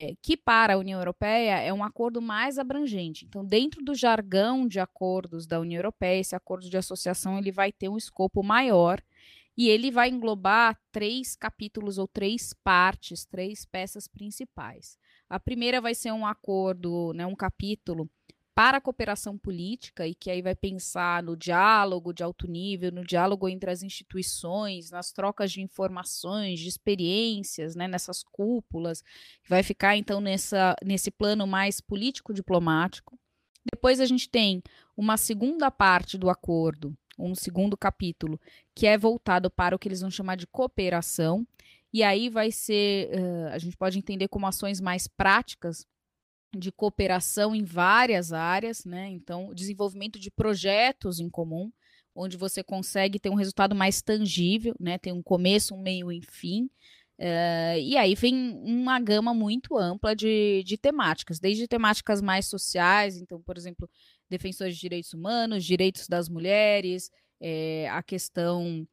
é, 0.00 0.14
que 0.22 0.36
para 0.36 0.74
a 0.74 0.78
União 0.78 1.00
Europeia 1.00 1.58
é 1.60 1.72
um 1.72 1.82
acordo 1.82 2.22
mais 2.22 2.58
abrangente. 2.58 3.24
Então, 3.26 3.44
dentro 3.44 3.84
do 3.84 3.94
jargão 3.94 4.66
de 4.66 4.78
acordos 4.80 5.46
da 5.46 5.60
União 5.60 5.78
Europeia, 5.78 6.20
esse 6.20 6.36
acordo 6.36 6.68
de 6.68 6.76
associação 6.76 7.38
ele 7.38 7.52
vai 7.52 7.72
ter 7.72 7.88
um 7.88 7.96
escopo 7.96 8.42
maior 8.42 9.02
e 9.56 9.68
ele 9.68 9.90
vai 9.90 10.08
englobar 10.08 10.78
três 10.92 11.34
capítulos 11.34 11.98
ou 11.98 12.06
três 12.06 12.54
partes, 12.62 13.24
três 13.24 13.64
peças 13.64 14.06
principais. 14.06 14.96
A 15.28 15.38
primeira 15.38 15.80
vai 15.80 15.94
ser 15.94 16.12
um 16.12 16.26
acordo, 16.26 17.12
né, 17.12 17.26
um 17.26 17.34
capítulo 17.34 18.08
para 18.54 18.78
a 18.78 18.80
cooperação 18.80 19.38
política 19.38 20.04
e 20.04 20.16
que 20.16 20.28
aí 20.28 20.42
vai 20.42 20.54
pensar 20.54 21.22
no 21.22 21.36
diálogo 21.36 22.12
de 22.12 22.24
alto 22.24 22.48
nível, 22.48 22.90
no 22.90 23.04
diálogo 23.04 23.48
entre 23.48 23.70
as 23.70 23.84
instituições, 23.84 24.90
nas 24.90 25.12
trocas 25.12 25.52
de 25.52 25.60
informações, 25.60 26.58
de 26.58 26.68
experiências, 26.68 27.76
né, 27.76 27.86
nessas 27.86 28.24
cúpulas, 28.24 29.04
vai 29.48 29.62
ficar 29.62 29.96
então 29.96 30.20
nessa, 30.20 30.74
nesse 30.84 31.08
plano 31.08 31.46
mais 31.46 31.80
político-diplomático. 31.80 33.16
Depois 33.70 34.00
a 34.00 34.06
gente 34.06 34.28
tem 34.28 34.60
uma 34.96 35.16
segunda 35.16 35.70
parte 35.70 36.18
do 36.18 36.28
acordo, 36.28 36.96
um 37.16 37.36
segundo 37.36 37.76
capítulo, 37.76 38.40
que 38.74 38.88
é 38.88 38.98
voltado 38.98 39.48
para 39.48 39.76
o 39.76 39.78
que 39.78 39.86
eles 39.86 40.00
vão 40.00 40.10
chamar 40.10 40.36
de 40.36 40.48
cooperação, 40.48 41.46
e 41.92 42.02
aí 42.02 42.28
vai 42.28 42.50
ser, 42.50 43.10
uh, 43.10 43.48
a 43.48 43.58
gente 43.58 43.76
pode 43.76 43.98
entender 43.98 44.28
como 44.28 44.46
ações 44.46 44.80
mais 44.80 45.06
práticas 45.06 45.86
de 46.56 46.72
cooperação 46.72 47.54
em 47.54 47.62
várias 47.62 48.32
áreas, 48.32 48.84
né? 48.84 49.08
Então, 49.08 49.52
desenvolvimento 49.54 50.18
de 50.18 50.30
projetos 50.30 51.20
em 51.20 51.28
comum, 51.28 51.70
onde 52.14 52.36
você 52.36 52.62
consegue 52.62 53.18
ter 53.18 53.30
um 53.30 53.34
resultado 53.34 53.74
mais 53.74 54.02
tangível, 54.02 54.74
né? 54.80 54.98
Tem 54.98 55.12
um 55.12 55.22
começo, 55.22 55.74
um 55.74 55.82
meio 55.82 56.10
e 56.12 56.18
um 56.18 56.22
fim. 56.30 56.68
Uh, 57.18 57.78
e 57.82 57.96
aí 57.96 58.14
vem 58.14 58.54
uma 58.62 59.00
gama 59.00 59.34
muito 59.34 59.76
ampla 59.76 60.14
de, 60.14 60.62
de 60.64 60.78
temáticas, 60.78 61.40
desde 61.40 61.66
temáticas 61.66 62.22
mais 62.22 62.46
sociais, 62.46 63.16
então, 63.16 63.42
por 63.42 63.56
exemplo, 63.56 63.90
defensores 64.30 64.74
de 64.74 64.80
direitos 64.80 65.12
humanos, 65.12 65.64
direitos 65.64 66.06
das 66.06 66.28
mulheres, 66.28 67.10
é, 67.40 67.88
a 67.90 68.02
questão 68.04 68.86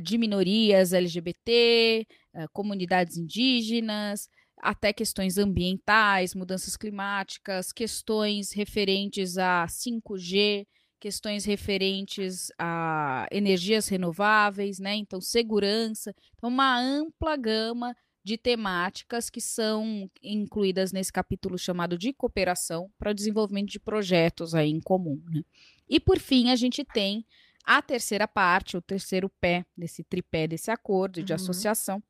de 0.00 0.16
minorias 0.18 0.92
LGBT, 0.92 2.06
é, 2.34 2.46
comunidades 2.52 3.16
indígenas, 3.16 4.28
até 4.58 4.92
questões 4.92 5.38
ambientais, 5.38 6.34
mudanças 6.34 6.76
climáticas, 6.76 7.72
questões 7.72 8.52
referentes 8.52 9.36
a 9.38 9.66
5G, 9.66 10.66
questões 11.00 11.44
referentes 11.44 12.52
a 12.56 13.26
energias 13.32 13.88
renováveis, 13.88 14.78
né? 14.78 14.94
Então, 14.94 15.20
segurança. 15.20 16.14
Então, 16.36 16.48
uma 16.48 16.78
ampla 16.78 17.36
gama 17.36 17.96
de 18.24 18.38
temáticas 18.38 19.28
que 19.28 19.40
são 19.40 20.08
incluídas 20.22 20.92
nesse 20.92 21.12
capítulo 21.12 21.58
chamado 21.58 21.98
de 21.98 22.12
cooperação 22.12 22.88
para 22.96 23.10
o 23.10 23.14
desenvolvimento 23.14 23.70
de 23.70 23.80
projetos 23.80 24.54
aí 24.54 24.70
em 24.70 24.80
comum. 24.80 25.20
Né? 25.28 25.42
E 25.88 25.98
por 25.98 26.20
fim, 26.20 26.50
a 26.50 26.56
gente 26.56 26.84
tem 26.84 27.26
a 27.64 27.80
terceira 27.80 28.26
parte, 28.26 28.76
o 28.76 28.82
terceiro 28.82 29.28
pé 29.28 29.64
desse 29.76 30.02
tripé 30.02 30.46
desse 30.46 30.70
acordo 30.70 31.22
de 31.22 31.32
uhum. 31.32 31.36
associação, 31.36 32.02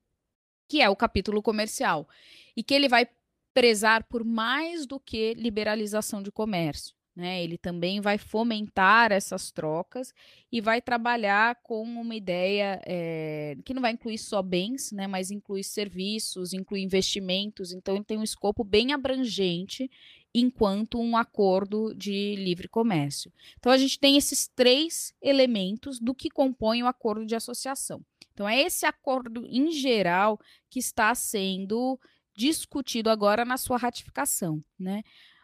que 0.69 0.81
é 0.81 0.89
o 0.89 0.97
capítulo 0.97 1.43
comercial, 1.43 2.09
e 2.57 2.63
que 2.63 2.73
ele 2.75 2.89
vai 2.89 3.07
prezar 3.53 4.05
por 4.05 4.25
mais 4.25 4.87
do 4.87 4.99
que 4.99 5.35
liberalização 5.35 6.23
de 6.23 6.33
comércio. 6.33 6.95
Né? 7.15 7.45
Ele 7.45 7.59
também 7.59 8.01
vai 8.01 8.17
fomentar 8.17 9.13
essas 9.13 9.51
trocas 9.51 10.15
e 10.51 10.63
vai 10.63 10.81
trabalhar 10.81 11.57
com 11.63 11.83
uma 11.83 12.15
ideia 12.15 12.81
é, 12.87 13.55
que 13.67 13.75
não 13.75 13.83
vai 13.83 13.93
incluir 13.93 14.17
só 14.17 14.41
bens, 14.41 14.91
né? 14.93 15.07
mas 15.07 15.31
inclui 15.31 15.63
serviços, 15.63 16.55
inclui 16.55 16.81
investimentos. 16.81 17.73
Então, 17.73 17.95
ele 17.97 18.05
tem 18.05 18.17
um 18.17 18.23
escopo 18.23 18.65
bem 18.65 18.95
abrangente 18.95 19.91
enquanto 20.35 20.99
um 20.99 21.17
acordo 21.17 21.95
de 21.95 22.35
livre 22.37 22.69
comércio. 22.69 23.33
Então, 23.59 23.71
a 23.71 23.77
gente 23.77 23.99
tem 23.99 24.17
esses 24.17 24.49
três 24.49 25.15
elementos 25.21 25.99
do 25.99 26.15
que 26.15 26.31
compõe 26.31 26.83
o 26.83 26.87
acordo 26.87 27.27
de 27.27 27.35
associação. 27.35 28.03
Então, 28.33 28.49
é 28.49 28.61
esse 28.61 28.87
acordo 28.87 29.47
em 29.47 29.71
geral 29.71 30.41
que 30.71 30.79
está 30.79 31.15
sendo 31.15 31.99
discutido 32.35 33.11
agora 33.11 33.45
na 33.45 33.59
sua 33.59 33.77
ratificação, 33.77 34.65
né? 34.79 35.03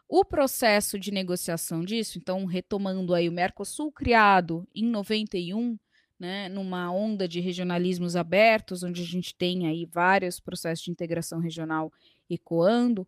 O 0.09 0.25
processo 0.25 0.99
de 0.99 1.11
negociação 1.11 1.85
disso, 1.85 2.17
então, 2.17 2.47
retomando 2.47 3.13
aí 3.13 3.29
o 3.29 3.33
Mercosul 3.33 3.93
criado 3.93 4.67
em 4.75 4.87
91, 4.87 5.79
né, 6.19 6.49
numa 6.49 6.91
onda 6.91 7.29
de 7.29 7.41
regionalismos 7.41 8.17
abertos, 8.17 8.83
onde 8.83 9.03
a 9.03 9.05
gente 9.05 9.35
tem 9.35 9.67
aí 9.67 9.85
vários 9.85 10.41
processos 10.41 10.83
de 10.83 10.91
integração 10.91 11.41
regional 11.41 11.93
ecoando, 12.29 13.07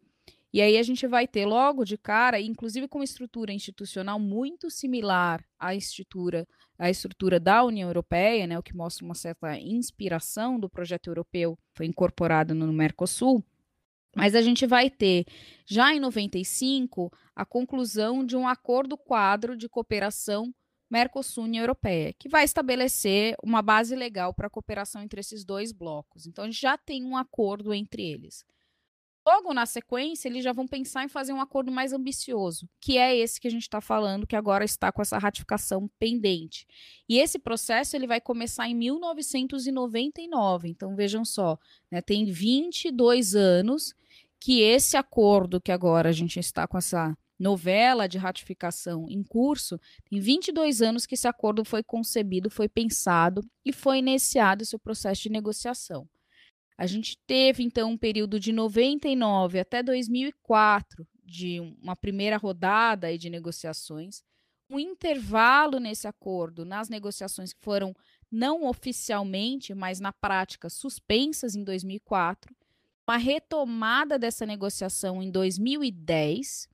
e 0.52 0.60
aí 0.60 0.76
a 0.76 0.82
gente 0.82 1.06
vai 1.06 1.28
ter 1.28 1.46
logo 1.46 1.84
de 1.84 1.96
cara, 1.96 2.40
inclusive 2.40 2.88
com 2.88 3.02
estrutura 3.02 3.52
institucional 3.52 4.18
muito 4.18 4.68
similar 4.70 5.44
à 5.58 5.74
estrutura, 5.74 6.46
à 6.78 6.90
estrutura 6.90 7.38
da 7.38 7.62
União 7.64 7.88
Europeia, 7.88 8.46
né, 8.46 8.58
o 8.58 8.62
que 8.62 8.76
mostra 8.76 9.04
uma 9.04 9.14
certa 9.14 9.56
inspiração 9.58 10.58
do 10.58 10.68
projeto 10.68 11.08
europeu, 11.08 11.56
foi 11.74 11.86
incorporado 11.86 12.54
no 12.54 12.72
Mercosul, 12.72 13.44
mas 14.16 14.34
a 14.34 14.42
gente 14.42 14.66
vai 14.66 14.90
ter, 14.90 15.24
já 15.64 15.94
em 15.94 16.00
95, 16.00 17.12
a 17.34 17.44
conclusão 17.44 18.24
de 18.24 18.36
um 18.36 18.48
acordo 18.48 18.96
quadro 18.96 19.56
de 19.56 19.68
cooperação 19.68 20.52
Mercosul-União 20.90 21.62
Europeia, 21.62 22.12
que 22.18 22.28
vai 22.28 22.44
estabelecer 22.44 23.36
uma 23.42 23.62
base 23.62 23.94
legal 23.94 24.34
para 24.34 24.48
a 24.48 24.50
cooperação 24.50 25.00
entre 25.02 25.20
esses 25.20 25.44
dois 25.44 25.70
blocos. 25.70 26.26
Então, 26.26 26.50
já 26.50 26.76
tem 26.76 27.04
um 27.04 27.16
acordo 27.16 27.72
entre 27.72 28.02
eles. 28.02 28.44
Logo 29.26 29.52
na 29.52 29.66
sequência, 29.66 30.28
eles 30.28 30.42
já 30.42 30.52
vão 30.52 30.66
pensar 30.66 31.04
em 31.04 31.08
fazer 31.08 31.32
um 31.32 31.40
acordo 31.40 31.70
mais 31.70 31.92
ambicioso, 31.92 32.68
que 32.80 32.96
é 32.96 33.14
esse 33.14 33.38
que 33.38 33.46
a 33.46 33.50
gente 33.50 33.62
está 33.62 33.80
falando, 33.80 34.26
que 34.26 34.34
agora 34.34 34.64
está 34.64 34.90
com 34.90 35.02
essa 35.02 35.18
ratificação 35.18 35.90
pendente. 35.98 36.66
E 37.08 37.18
esse 37.18 37.38
processo 37.38 37.94
ele 37.94 38.06
vai 38.06 38.20
começar 38.20 38.66
em 38.66 38.74
1999. 38.74 40.68
Então, 40.68 40.96
vejam 40.96 41.24
só, 41.24 41.58
né, 41.90 42.00
tem 42.00 42.24
22 42.24 43.34
anos 43.34 43.94
que 44.40 44.62
esse 44.62 44.96
acordo 44.96 45.60
que 45.60 45.70
agora 45.70 46.08
a 46.08 46.12
gente 46.12 46.40
está 46.40 46.66
com 46.66 46.78
essa 46.78 47.14
novela 47.38 48.06
de 48.06 48.18
ratificação 48.18 49.06
em 49.08 49.22
curso, 49.22 49.78
tem 50.08 50.20
22 50.20 50.82
anos 50.82 51.06
que 51.06 51.14
esse 51.14 51.28
acordo 51.28 51.64
foi 51.64 51.82
concebido, 51.82 52.50
foi 52.50 52.68
pensado 52.68 53.42
e 53.64 53.72
foi 53.72 53.98
iniciado 53.98 54.64
seu 54.64 54.78
processo 54.78 55.22
de 55.22 55.30
negociação. 55.30 56.08
A 56.80 56.86
gente 56.86 57.18
teve 57.26 57.62
então 57.62 57.90
um 57.90 57.98
período 57.98 58.40
de 58.40 58.52
99 58.52 59.60
até 59.60 59.82
2004 59.82 61.06
de 61.22 61.60
uma 61.82 61.94
primeira 61.94 62.38
rodada 62.38 63.18
de 63.18 63.28
negociações, 63.28 64.22
um 64.70 64.78
intervalo 64.78 65.78
nesse 65.78 66.08
acordo 66.08 66.64
nas 66.64 66.88
negociações 66.88 67.52
que 67.52 67.60
foram 67.60 67.94
não 68.32 68.64
oficialmente, 68.64 69.74
mas 69.74 70.00
na 70.00 70.10
prática 70.10 70.70
suspensas 70.70 71.54
em 71.54 71.62
2004 71.62 72.56
uma 73.06 73.18
retomada 73.18 74.18
dessa 74.18 74.46
negociação 74.46 75.22
em 75.22 75.30
2010, 75.30 76.66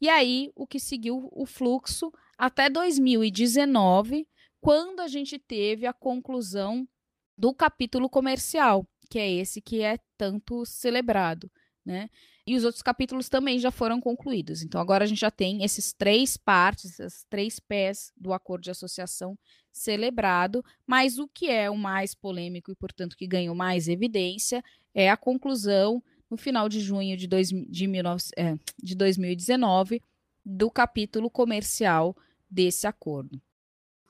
e 0.00 0.08
aí 0.08 0.50
o 0.56 0.66
que 0.66 0.80
seguiu 0.80 1.28
o 1.30 1.44
fluxo 1.44 2.10
até 2.38 2.70
2019, 2.70 4.26
quando 4.62 5.00
a 5.00 5.08
gente 5.08 5.38
teve 5.38 5.86
a 5.86 5.92
conclusão 5.92 6.88
do 7.36 7.52
capítulo 7.52 8.08
comercial, 8.08 8.86
que 9.12 9.18
é 9.18 9.30
esse 9.30 9.60
que 9.60 9.82
é 9.82 9.98
tanto 10.16 10.64
celebrado, 10.64 11.50
né? 11.84 12.08
E 12.46 12.56
os 12.56 12.64
outros 12.64 12.82
capítulos 12.82 13.28
também 13.28 13.58
já 13.58 13.70
foram 13.70 14.00
concluídos. 14.00 14.62
Então 14.62 14.80
agora 14.80 15.04
a 15.04 15.06
gente 15.06 15.20
já 15.20 15.30
tem 15.30 15.62
esses 15.62 15.92
três 15.92 16.38
partes, 16.38 16.98
esses 16.98 17.22
três 17.28 17.60
pés 17.60 18.10
do 18.16 18.32
acordo 18.32 18.62
de 18.62 18.70
associação 18.70 19.38
celebrado, 19.70 20.64
mas 20.86 21.18
o 21.18 21.28
que 21.28 21.50
é 21.50 21.68
o 21.68 21.76
mais 21.76 22.14
polêmico 22.14 22.72
e, 22.72 22.74
portanto, 22.74 23.16
que 23.18 23.26
ganhou 23.26 23.54
mais 23.54 23.86
evidência 23.86 24.64
é 24.94 25.10
a 25.10 25.16
conclusão, 25.16 26.02
no 26.30 26.38
final 26.38 26.66
de 26.66 26.80
junho 26.80 27.14
de, 27.14 27.26
dois, 27.26 27.50
de, 27.50 27.86
19, 27.86 28.24
é, 28.34 28.56
de 28.82 28.94
2019, 28.94 30.02
do 30.42 30.70
capítulo 30.70 31.28
comercial 31.28 32.16
desse 32.50 32.86
acordo. 32.86 33.38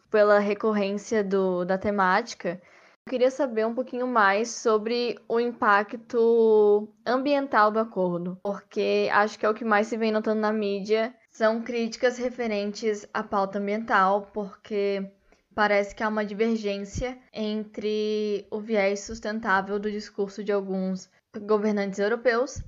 Pela 0.09 0.39
recorrência 0.39 1.25
do, 1.25 1.65
da 1.65 1.77
temática, 1.77 2.63
queria 3.09 3.31
saber 3.31 3.67
um 3.67 3.75
pouquinho 3.75 4.07
mais 4.07 4.51
sobre 4.51 5.19
o 5.29 5.39
impacto 5.39 6.89
ambiental 7.05 7.71
do 7.71 7.79
acordo, 7.79 8.39
porque 8.43 9.09
acho 9.13 9.39
que 9.39 9.45
é 9.45 9.49
o 9.49 9.55
que 9.55 9.65
mais 9.65 9.87
se 9.87 9.97
vem 9.97 10.13
notando 10.13 10.41
na 10.41 10.53
mídia 10.53 11.15
são 11.31 11.63
críticas 11.63 12.19
referentes 12.19 13.07
à 13.13 13.23
pauta 13.23 13.59
ambiental, 13.59 14.31
porque 14.33 15.11
parece 15.55 15.95
que 15.95 16.03
há 16.03 16.09
uma 16.09 16.25
divergência 16.25 17.19
entre 17.33 18.47
o 18.51 18.61
viés 18.61 19.01
sustentável 19.01 19.79
do 19.79 19.91
discurso 19.91 20.45
de 20.45 20.53
alguns 20.53 21.11
governantes 21.47 21.99
europeus 21.99 22.63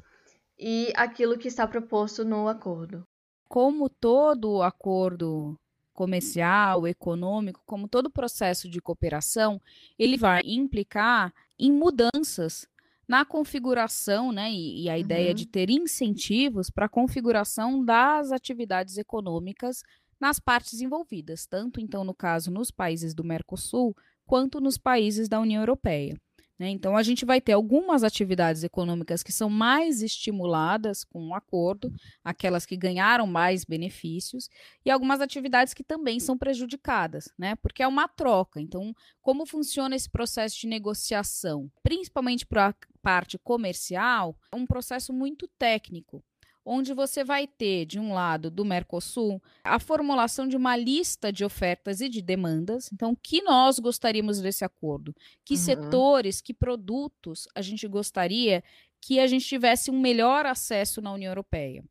e 0.58 0.92
aquilo 0.96 1.38
que 1.38 1.48
está 1.48 1.66
proposto 1.66 2.24
no 2.24 2.48
acordo. 2.48 3.02
Como 3.48 3.88
todo 3.88 4.62
acordo 4.62 5.56
comercial, 5.94 6.86
econômico, 6.86 7.62
como 7.64 7.88
todo 7.88 8.10
processo 8.10 8.68
de 8.68 8.80
cooperação, 8.80 9.60
ele 9.98 10.16
vai 10.18 10.42
implicar 10.44 11.32
em 11.58 11.72
mudanças 11.72 12.68
na 13.06 13.24
configuração, 13.24 14.32
né, 14.32 14.50
e, 14.50 14.84
e 14.84 14.90
a 14.90 14.98
ideia 14.98 15.28
uhum. 15.28 15.34
de 15.34 15.46
ter 15.46 15.70
incentivos 15.70 16.70
para 16.70 16.86
a 16.86 16.88
configuração 16.88 17.84
das 17.84 18.32
atividades 18.32 18.96
econômicas 18.96 19.82
nas 20.18 20.38
partes 20.38 20.80
envolvidas, 20.80 21.46
tanto 21.46 21.80
então 21.80 22.02
no 22.02 22.14
caso 22.14 22.50
nos 22.50 22.70
países 22.70 23.14
do 23.14 23.22
Mercosul, 23.22 23.94
quanto 24.26 24.60
nos 24.60 24.78
países 24.78 25.28
da 25.28 25.38
União 25.38 25.60
Europeia. 25.60 26.18
Né? 26.58 26.70
Então, 26.70 26.96
a 26.96 27.02
gente 27.02 27.24
vai 27.24 27.40
ter 27.40 27.52
algumas 27.52 28.04
atividades 28.04 28.62
econômicas 28.62 29.22
que 29.22 29.32
são 29.32 29.50
mais 29.50 30.02
estimuladas 30.02 31.02
com 31.04 31.28
o 31.28 31.34
acordo, 31.34 31.92
aquelas 32.22 32.64
que 32.64 32.76
ganharam 32.76 33.26
mais 33.26 33.64
benefícios, 33.64 34.48
e 34.84 34.90
algumas 34.90 35.20
atividades 35.20 35.74
que 35.74 35.82
também 35.82 36.20
são 36.20 36.38
prejudicadas, 36.38 37.28
né? 37.38 37.56
porque 37.56 37.82
é 37.82 37.88
uma 37.88 38.06
troca. 38.06 38.60
Então, 38.60 38.94
como 39.20 39.46
funciona 39.46 39.96
esse 39.96 40.08
processo 40.08 40.60
de 40.60 40.66
negociação? 40.66 41.70
Principalmente 41.82 42.46
para 42.46 42.68
a 42.68 42.74
parte 43.02 43.38
comercial, 43.38 44.36
é 44.52 44.56
um 44.56 44.66
processo 44.66 45.12
muito 45.12 45.48
técnico 45.58 46.22
onde 46.64 46.94
você 46.94 47.22
vai 47.22 47.46
ter, 47.46 47.84
de 47.84 48.00
um 48.00 48.14
lado, 48.14 48.50
do 48.50 48.64
Mercosul, 48.64 49.42
a 49.62 49.78
formulação 49.78 50.48
de 50.48 50.56
uma 50.56 50.76
lista 50.76 51.32
de 51.32 51.44
ofertas 51.44 52.00
e 52.00 52.08
de 52.08 52.22
demandas. 52.22 52.90
Então, 52.92 53.12
o 53.12 53.16
que 53.16 53.42
nós 53.42 53.78
gostaríamos 53.78 54.40
desse 54.40 54.64
acordo? 54.64 55.14
Que 55.44 55.54
uhum. 55.54 55.60
setores, 55.60 56.40
que 56.40 56.54
produtos 56.54 57.46
a 57.54 57.60
gente 57.60 57.86
gostaria 57.86 58.62
que 59.00 59.20
a 59.20 59.26
gente 59.26 59.46
tivesse 59.46 59.90
um 59.90 60.00
melhor 60.00 60.46
acesso 60.46 61.02
na 61.02 61.12
União 61.12 61.30
Europeia? 61.30 61.84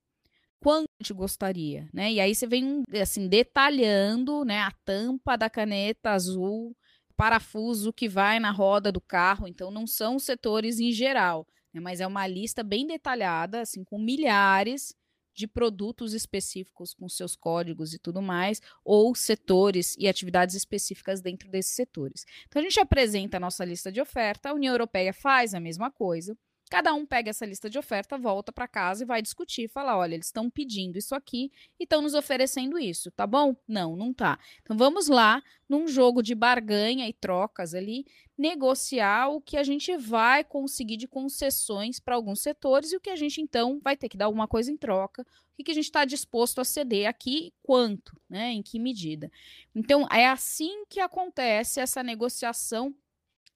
Quanto 0.59 0.85
a 0.85 1.03
gente 1.03 1.13
gostaria, 1.13 1.89
né? 1.93 2.11
E 2.11 2.19
aí 2.19 2.33
você 2.33 2.47
vem 2.47 2.83
assim 2.99 3.27
detalhando, 3.27 4.43
né, 4.45 4.61
a 4.61 4.71
tampa 4.85 5.35
da 5.35 5.49
caneta 5.49 6.11
azul, 6.11 6.75
parafuso 7.15 7.93
que 7.93 8.07
vai 8.07 8.39
na 8.39 8.49
roda 8.49 8.91
do 8.91 9.01
carro, 9.01 9.47
então 9.47 9.69
não 9.69 9.85
são 9.85 10.17
setores 10.17 10.79
em 10.79 10.91
geral, 10.91 11.45
mas 11.79 11.99
é 11.99 12.07
uma 12.07 12.27
lista 12.27 12.63
bem 12.63 12.85
detalhada, 12.87 13.61
assim, 13.61 13.83
com 13.83 13.97
milhares 13.97 14.95
de 15.33 15.47
produtos 15.47 16.13
específicos 16.13 16.93
com 16.93 17.09
seus 17.09 17.35
códigos 17.35 17.93
e 17.93 17.99
tudo 17.99 18.21
mais, 18.21 18.61
ou 18.85 19.15
setores 19.15 19.95
e 19.97 20.07
atividades 20.07 20.55
específicas 20.55 21.21
dentro 21.21 21.49
desses 21.49 21.73
setores. 21.73 22.25
Então 22.47 22.61
a 22.61 22.63
gente 22.63 22.79
apresenta 22.79 23.37
a 23.37 23.39
nossa 23.39 23.65
lista 23.65 23.91
de 23.91 23.99
oferta, 23.99 24.49
a 24.49 24.53
União 24.53 24.73
Europeia 24.73 25.13
faz 25.13 25.53
a 25.53 25.59
mesma 25.59 25.89
coisa, 25.89 26.37
Cada 26.73 26.91
um 26.91 27.05
pega 27.05 27.29
essa 27.29 27.45
lista 27.45 27.69
de 27.69 27.77
oferta, 27.77 28.17
volta 28.17 28.51
para 28.51 28.67
casa 28.67 29.03
e 29.03 29.05
vai 29.05 29.21
discutir, 29.21 29.69
fala, 29.69 29.95
olha, 29.95 30.15
eles 30.15 30.25
estão 30.25 30.49
pedindo 30.49 30.97
isso 30.97 31.13
aqui 31.13 31.51
e 31.79 31.83
estão 31.83 32.01
nos 32.01 32.15
oferecendo 32.15 32.79
isso, 32.79 33.11
tá 33.11 33.27
bom? 33.27 33.55
Não, 33.67 33.95
não 33.95 34.11
tá. 34.11 34.39
Então 34.63 34.75
vamos 34.75 35.07
lá, 35.07 35.43
num 35.69 35.87
jogo 35.87 36.23
de 36.23 36.33
barganha 36.33 37.07
e 37.07 37.13
trocas 37.13 37.75
ali, 37.75 38.07
negociar 38.35 39.27
o 39.27 39.39
que 39.39 39.55
a 39.55 39.61
gente 39.61 39.95
vai 39.97 40.43
conseguir 40.43 40.97
de 40.97 41.07
concessões 41.07 41.99
para 41.99 42.15
alguns 42.15 42.41
setores 42.41 42.91
e 42.91 42.95
o 42.95 42.99
que 42.99 43.11
a 43.11 43.15
gente 43.15 43.39
então 43.39 43.79
vai 43.79 43.95
ter 43.95 44.09
que 44.09 44.17
dar 44.17 44.25
alguma 44.25 44.47
coisa 44.47 44.71
em 44.71 44.75
troca, 44.75 45.21
o 45.21 45.55
que, 45.55 45.65
que 45.65 45.71
a 45.71 45.75
gente 45.75 45.85
está 45.85 46.03
disposto 46.05 46.59
a 46.59 46.65
ceder 46.65 47.07
aqui, 47.07 47.53
quanto, 47.61 48.19
né? 48.27 48.51
Em 48.51 48.63
que 48.63 48.79
medida. 48.79 49.31
Então 49.75 50.07
é 50.11 50.25
assim 50.25 50.85
que 50.89 50.99
acontece 50.99 51.79
essa 51.79 52.01
negociação 52.01 52.95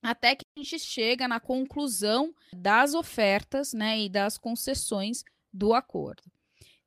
até 0.01 0.35
que 0.35 0.45
a 0.55 0.59
gente 0.59 0.79
chega 0.79 1.27
na 1.27 1.39
conclusão 1.39 2.33
das 2.53 2.93
ofertas 2.93 3.73
né, 3.73 3.99
e 3.99 4.09
das 4.09 4.37
concessões 4.37 5.23
do 5.51 5.73
acordo. 5.73 6.23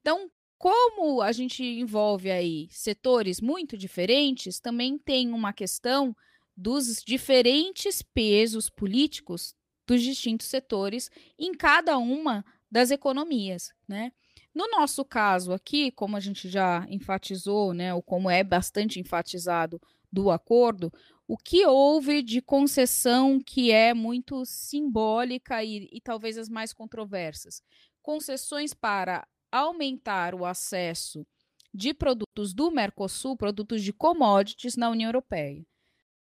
Então, 0.00 0.30
como 0.58 1.22
a 1.22 1.32
gente 1.32 1.64
envolve 1.64 2.30
aí 2.30 2.68
setores 2.70 3.40
muito 3.40 3.76
diferentes, 3.76 4.60
também 4.60 4.98
tem 4.98 5.32
uma 5.32 5.52
questão 5.52 6.14
dos 6.56 7.02
diferentes 7.02 8.02
pesos 8.02 8.68
políticos 8.68 9.54
dos 9.86 10.02
distintos 10.02 10.46
setores 10.46 11.10
em 11.38 11.52
cada 11.52 11.96
uma 11.98 12.44
das 12.70 12.90
economias, 12.90 13.72
né? 13.88 14.12
No 14.54 14.68
nosso 14.68 15.04
caso 15.04 15.52
aqui, 15.52 15.90
como 15.92 16.16
a 16.16 16.20
gente 16.20 16.48
já 16.48 16.84
enfatizou, 16.88 17.72
né, 17.72 17.94
ou 17.94 18.02
como 18.02 18.28
é 18.28 18.42
bastante 18.42 18.98
enfatizado 18.98 19.80
do 20.12 20.30
acordo, 20.30 20.92
o 21.26 21.36
que 21.36 21.64
houve 21.64 22.22
de 22.22 22.42
concessão 22.42 23.40
que 23.40 23.70
é 23.70 23.94
muito 23.94 24.44
simbólica 24.44 25.62
e, 25.62 25.88
e 25.92 26.00
talvez 26.00 26.36
as 26.36 26.48
mais 26.48 26.72
controversas? 26.72 27.62
Concessões 28.02 28.74
para 28.74 29.26
aumentar 29.52 30.34
o 30.34 30.44
acesso 30.44 31.26
de 31.72 31.94
produtos 31.94 32.52
do 32.52 32.70
Mercosul, 32.70 33.36
produtos 33.36 33.82
de 33.82 33.92
commodities 33.92 34.76
na 34.76 34.90
União 34.90 35.08
Europeia. 35.08 35.64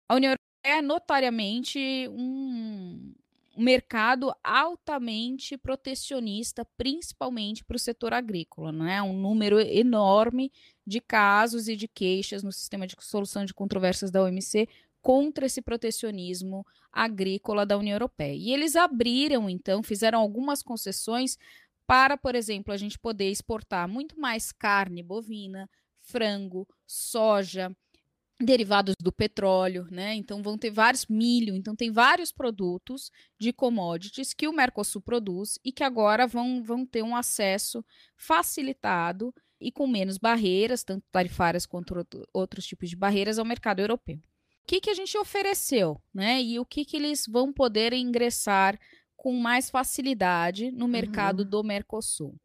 A 0.07 0.15
União 0.15 0.31
Europeia 0.31 0.79
é 0.79 0.81
notariamente 0.81 2.07
um, 2.09 3.13
mercado 3.57 4.33
altamente 4.43 5.57
protecionista, 5.57 6.65
principalmente 6.77 7.63
para 7.63 7.75
o 7.75 7.79
setor 7.79 8.13
agrícola, 8.13 8.71
não 8.71 8.87
é? 8.87 9.01
Um 9.01 9.13
número 9.13 9.59
enorme 9.59 10.51
de 10.85 10.99
casos 10.99 11.67
e 11.67 11.75
de 11.75 11.87
queixas 11.87 12.43
no 12.43 12.51
sistema 12.51 12.87
de 12.87 12.95
solução 12.99 13.45
de 13.45 13.53
controvérsias 13.53 14.11
da 14.11 14.23
OMC 14.23 14.67
contra 15.01 15.45
esse 15.45 15.61
protecionismo 15.61 16.65
agrícola 16.91 17.65
da 17.65 17.77
União 17.77 17.95
Europeia. 17.95 18.35
E 18.35 18.51
eles 18.53 18.75
abriram, 18.75 19.49
então, 19.49 19.81
fizeram 19.81 20.19
algumas 20.19 20.61
concessões 20.61 21.37
para, 21.87 22.17
por 22.17 22.35
exemplo, 22.35 22.73
a 22.73 22.77
gente 22.77 22.97
poder 22.97 23.29
exportar 23.29 23.87
muito 23.87 24.19
mais 24.19 24.51
carne 24.51 25.03
bovina, 25.03 25.69
frango, 26.01 26.67
soja, 26.85 27.75
derivados 28.39 28.95
do 28.99 29.11
petróleo, 29.11 29.87
né? 29.91 30.15
Então 30.15 30.41
vão 30.41 30.57
ter 30.57 30.71
vários 30.71 31.05
milho, 31.05 31.55
então 31.55 31.75
tem 31.75 31.91
vários 31.91 32.31
produtos 32.31 33.11
de 33.39 33.53
commodities 33.53 34.33
que 34.33 34.47
o 34.47 34.53
Mercosul 34.53 35.01
produz 35.01 35.59
e 35.63 35.71
que 35.71 35.83
agora 35.83 36.27
vão, 36.27 36.63
vão 36.63 36.85
ter 36.85 37.03
um 37.03 37.15
acesso 37.15 37.83
facilitado 38.15 39.33
e 39.61 39.71
com 39.71 39.87
menos 39.87 40.17
barreiras, 40.17 40.83
tanto 40.83 41.05
tarifárias 41.11 41.65
quanto 41.65 42.05
outros 42.33 42.65
tipos 42.65 42.89
de 42.89 42.95
barreiras 42.95 43.37
ao 43.37 43.45
mercado 43.45 43.79
europeu 43.79 44.19
que, 44.71 44.79
que 44.79 44.89
a 44.89 44.93
gente 44.93 45.17
ofereceu, 45.17 46.01
né? 46.13 46.41
E 46.41 46.57
o 46.57 46.65
que, 46.65 46.85
que 46.85 46.95
eles 46.95 47.25
vão 47.27 47.51
poder 47.51 47.91
ingressar 47.91 48.79
com 49.21 49.33
mais 49.33 49.69
facilidade 49.69 50.71
no 50.71 50.87
mercado 50.87 51.41
uhum. 51.41 51.49
do 51.49 51.63
Mercosul. 51.63 52.35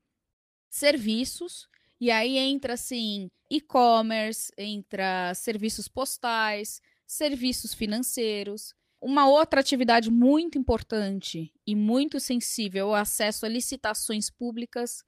Serviços, 0.68 1.66
e 1.98 2.10
aí 2.10 2.36
entra 2.36 2.74
assim, 2.74 3.30
e-commerce, 3.48 4.52
entra 4.58 5.32
serviços 5.34 5.88
postais, 5.88 6.82
serviços 7.06 7.72
financeiros. 7.72 8.74
Uma 9.00 9.26
outra 9.26 9.60
atividade 9.60 10.10
muito 10.10 10.58
importante 10.58 11.50
e 11.66 11.74
muito 11.74 12.20
sensível 12.20 12.88
é 12.88 12.90
o 12.90 12.94
acesso 12.94 13.46
a 13.46 13.48
licitações 13.48 14.28
públicas. 14.28 15.02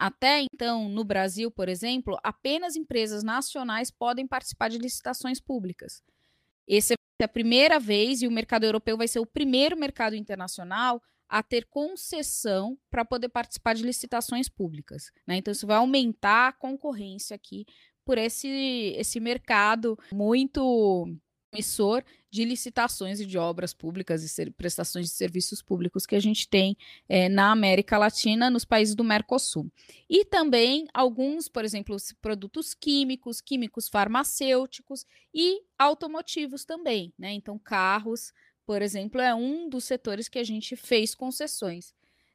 Até 0.00 0.46
então, 0.50 0.88
no 0.88 1.04
Brasil, 1.04 1.50
por 1.50 1.68
exemplo, 1.68 2.18
apenas 2.22 2.74
empresas 2.74 3.22
nacionais 3.22 3.90
podem 3.90 4.26
participar 4.26 4.70
de 4.70 4.78
licitações 4.78 5.38
públicas. 5.38 6.02
Essa 6.66 6.94
é 6.94 7.24
a 7.24 7.28
primeira 7.28 7.78
vez 7.78 8.22
e 8.22 8.26
o 8.26 8.30
mercado 8.30 8.64
europeu 8.64 8.96
vai 8.96 9.06
ser 9.06 9.18
o 9.18 9.26
primeiro 9.26 9.76
mercado 9.76 10.16
internacional 10.16 11.02
a 11.28 11.42
ter 11.42 11.66
concessão 11.66 12.78
para 12.88 13.04
poder 13.04 13.28
participar 13.28 13.74
de 13.74 13.82
licitações 13.82 14.48
públicas. 14.48 15.12
Né? 15.26 15.36
Então, 15.36 15.52
isso 15.52 15.66
vai 15.66 15.76
aumentar 15.76 16.48
a 16.48 16.52
concorrência 16.52 17.36
aqui 17.36 17.66
por 18.02 18.16
esse, 18.16 18.48
esse 18.96 19.20
mercado 19.20 19.98
muito 20.10 21.14
emissor 21.52 22.04
de 22.30 22.44
licitações 22.44 23.20
e 23.20 23.26
de 23.26 23.36
obras 23.36 23.74
públicas 23.74 24.38
e 24.38 24.50
prestações 24.52 25.06
de 25.06 25.12
serviços 25.12 25.60
públicos 25.60 26.06
que 26.06 26.14
a 26.14 26.20
gente 26.20 26.48
tem 26.48 26.76
é, 27.08 27.28
na 27.28 27.50
América 27.50 27.98
Latina, 27.98 28.48
nos 28.48 28.64
países 28.64 28.94
do 28.94 29.02
Mercosul. 29.02 29.70
E 30.08 30.24
também 30.24 30.86
alguns, 30.94 31.48
por 31.48 31.64
exemplo, 31.64 31.96
produtos 32.22 32.72
químicos, 32.72 33.40
químicos 33.40 33.88
farmacêuticos 33.88 35.04
e 35.34 35.62
automotivos 35.78 36.64
também. 36.64 37.12
Né? 37.18 37.32
Então, 37.32 37.58
carros, 37.58 38.32
por 38.64 38.80
exemplo, 38.80 39.20
é 39.20 39.34
um 39.34 39.68
dos 39.68 39.84
setores 39.84 40.28
que 40.28 40.38
a 40.38 40.44
gente 40.44 40.76
fez 40.76 41.14
concessões. 41.14 41.92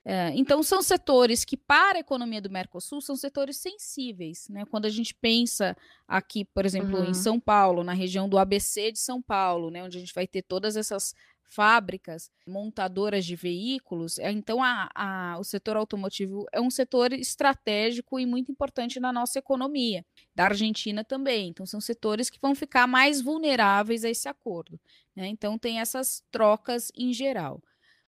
É, 0.08 0.32
então, 0.36 0.62
são 0.62 0.84
setores 0.84 1.44
que, 1.44 1.58
para 1.58 1.98
a 1.98 2.00
economia 2.00 2.40
do 2.40 2.50
Mercosul, 2.50 3.02
são 3.02 3.16
setores 3.16 3.58
sensíveis. 3.58 4.48
Né? 4.50 4.64
Quando 4.66 4.86
a 4.86 4.90
gente 4.90 5.16
pensa 5.16 5.76
aqui, 6.08 6.46
por 6.46 6.64
exemplo, 6.64 7.00
uhum. 7.00 7.10
em 7.10 7.14
São 7.16 7.40
Paulo, 7.40 7.84
na 7.84 7.94
região 7.94 8.30
do 8.30 8.38
ABC 8.38 8.92
de 8.92 9.00
São 9.00 9.20
Paulo, 9.20 9.72
né? 9.72 9.84
onde 9.84 9.98
a 9.98 10.00
gente 10.00 10.14
vai 10.14 10.28
ter 10.28 10.44
todas 10.44 10.78
essas 10.78 11.16
fábricas 11.50 12.30
montadoras 12.46 13.26
de 13.26 13.36
veículos, 13.36 14.18
é, 14.20 14.32
então 14.32 14.64
a, 14.64 14.90
a, 14.94 15.38
o 15.40 15.44
setor 15.44 15.78
automotivo 15.78 16.46
é 16.52 16.60
um 16.60 16.72
setor 16.72 17.14
estratégico 17.14 18.20
e 18.20 18.26
muito 18.26 18.52
importante 18.52 19.00
na 19.00 19.14
nossa 19.14 19.40
economia, 19.40 20.04
da 20.34 20.46
Argentina 20.46 21.04
também. 21.04 21.50
Então, 21.50 21.66
são 21.66 21.80
setores 21.80 22.30
que 22.30 22.40
vão 22.42 22.54
ficar 22.54 22.88
mais 22.88 23.22
vulneráveis 23.22 24.04
a 24.04 24.10
esse 24.10 24.28
acordo. 24.28 24.80
Né? 25.16 25.28
Então, 25.28 25.58
tem 25.58 25.80
essas 25.80 26.24
trocas 26.30 26.92
em 26.96 27.14
geral. 27.14 27.62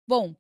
Bom, 0.06 0.36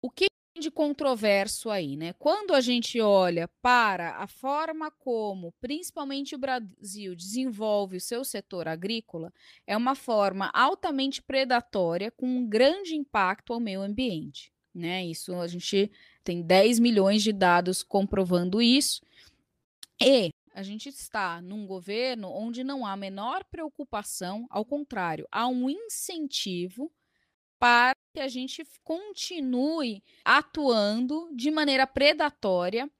o 0.00 0.10
que 0.10 0.27
de 0.58 0.70
controverso 0.70 1.70
aí, 1.70 1.96
né? 1.96 2.12
Quando 2.14 2.54
a 2.54 2.60
gente 2.60 3.00
olha 3.00 3.48
para 3.62 4.16
a 4.16 4.26
forma 4.26 4.90
como, 4.90 5.52
principalmente 5.60 6.34
o 6.34 6.38
Brasil, 6.38 7.14
desenvolve 7.14 7.96
o 7.96 8.00
seu 8.00 8.24
setor 8.24 8.68
agrícola, 8.68 9.32
é 9.66 9.76
uma 9.76 9.94
forma 9.94 10.50
altamente 10.52 11.22
predatória 11.22 12.10
com 12.10 12.26
um 12.26 12.46
grande 12.48 12.94
impacto 12.94 13.52
ao 13.52 13.60
meio 13.60 13.80
ambiente, 13.80 14.52
né? 14.74 15.04
Isso 15.04 15.34
a 15.34 15.46
gente 15.46 15.90
tem 16.22 16.42
10 16.42 16.78
milhões 16.78 17.22
de 17.22 17.32
dados 17.32 17.82
comprovando 17.82 18.60
isso. 18.60 19.00
E 20.00 20.30
a 20.54 20.62
gente 20.62 20.88
está 20.88 21.40
num 21.40 21.66
governo 21.66 22.30
onde 22.30 22.64
não 22.64 22.84
há 22.84 22.96
menor 22.96 23.44
preocupação, 23.44 24.46
ao 24.50 24.64
contrário, 24.64 25.26
há 25.30 25.46
um 25.46 25.70
incentivo 25.70 26.92
para 27.58 27.97
que 28.18 28.22
a 28.22 28.26
gente 28.26 28.66
continue 28.82 30.02
atuando 30.24 31.30
de 31.36 31.52
maneira 31.52 31.86
predatória, 31.86 32.90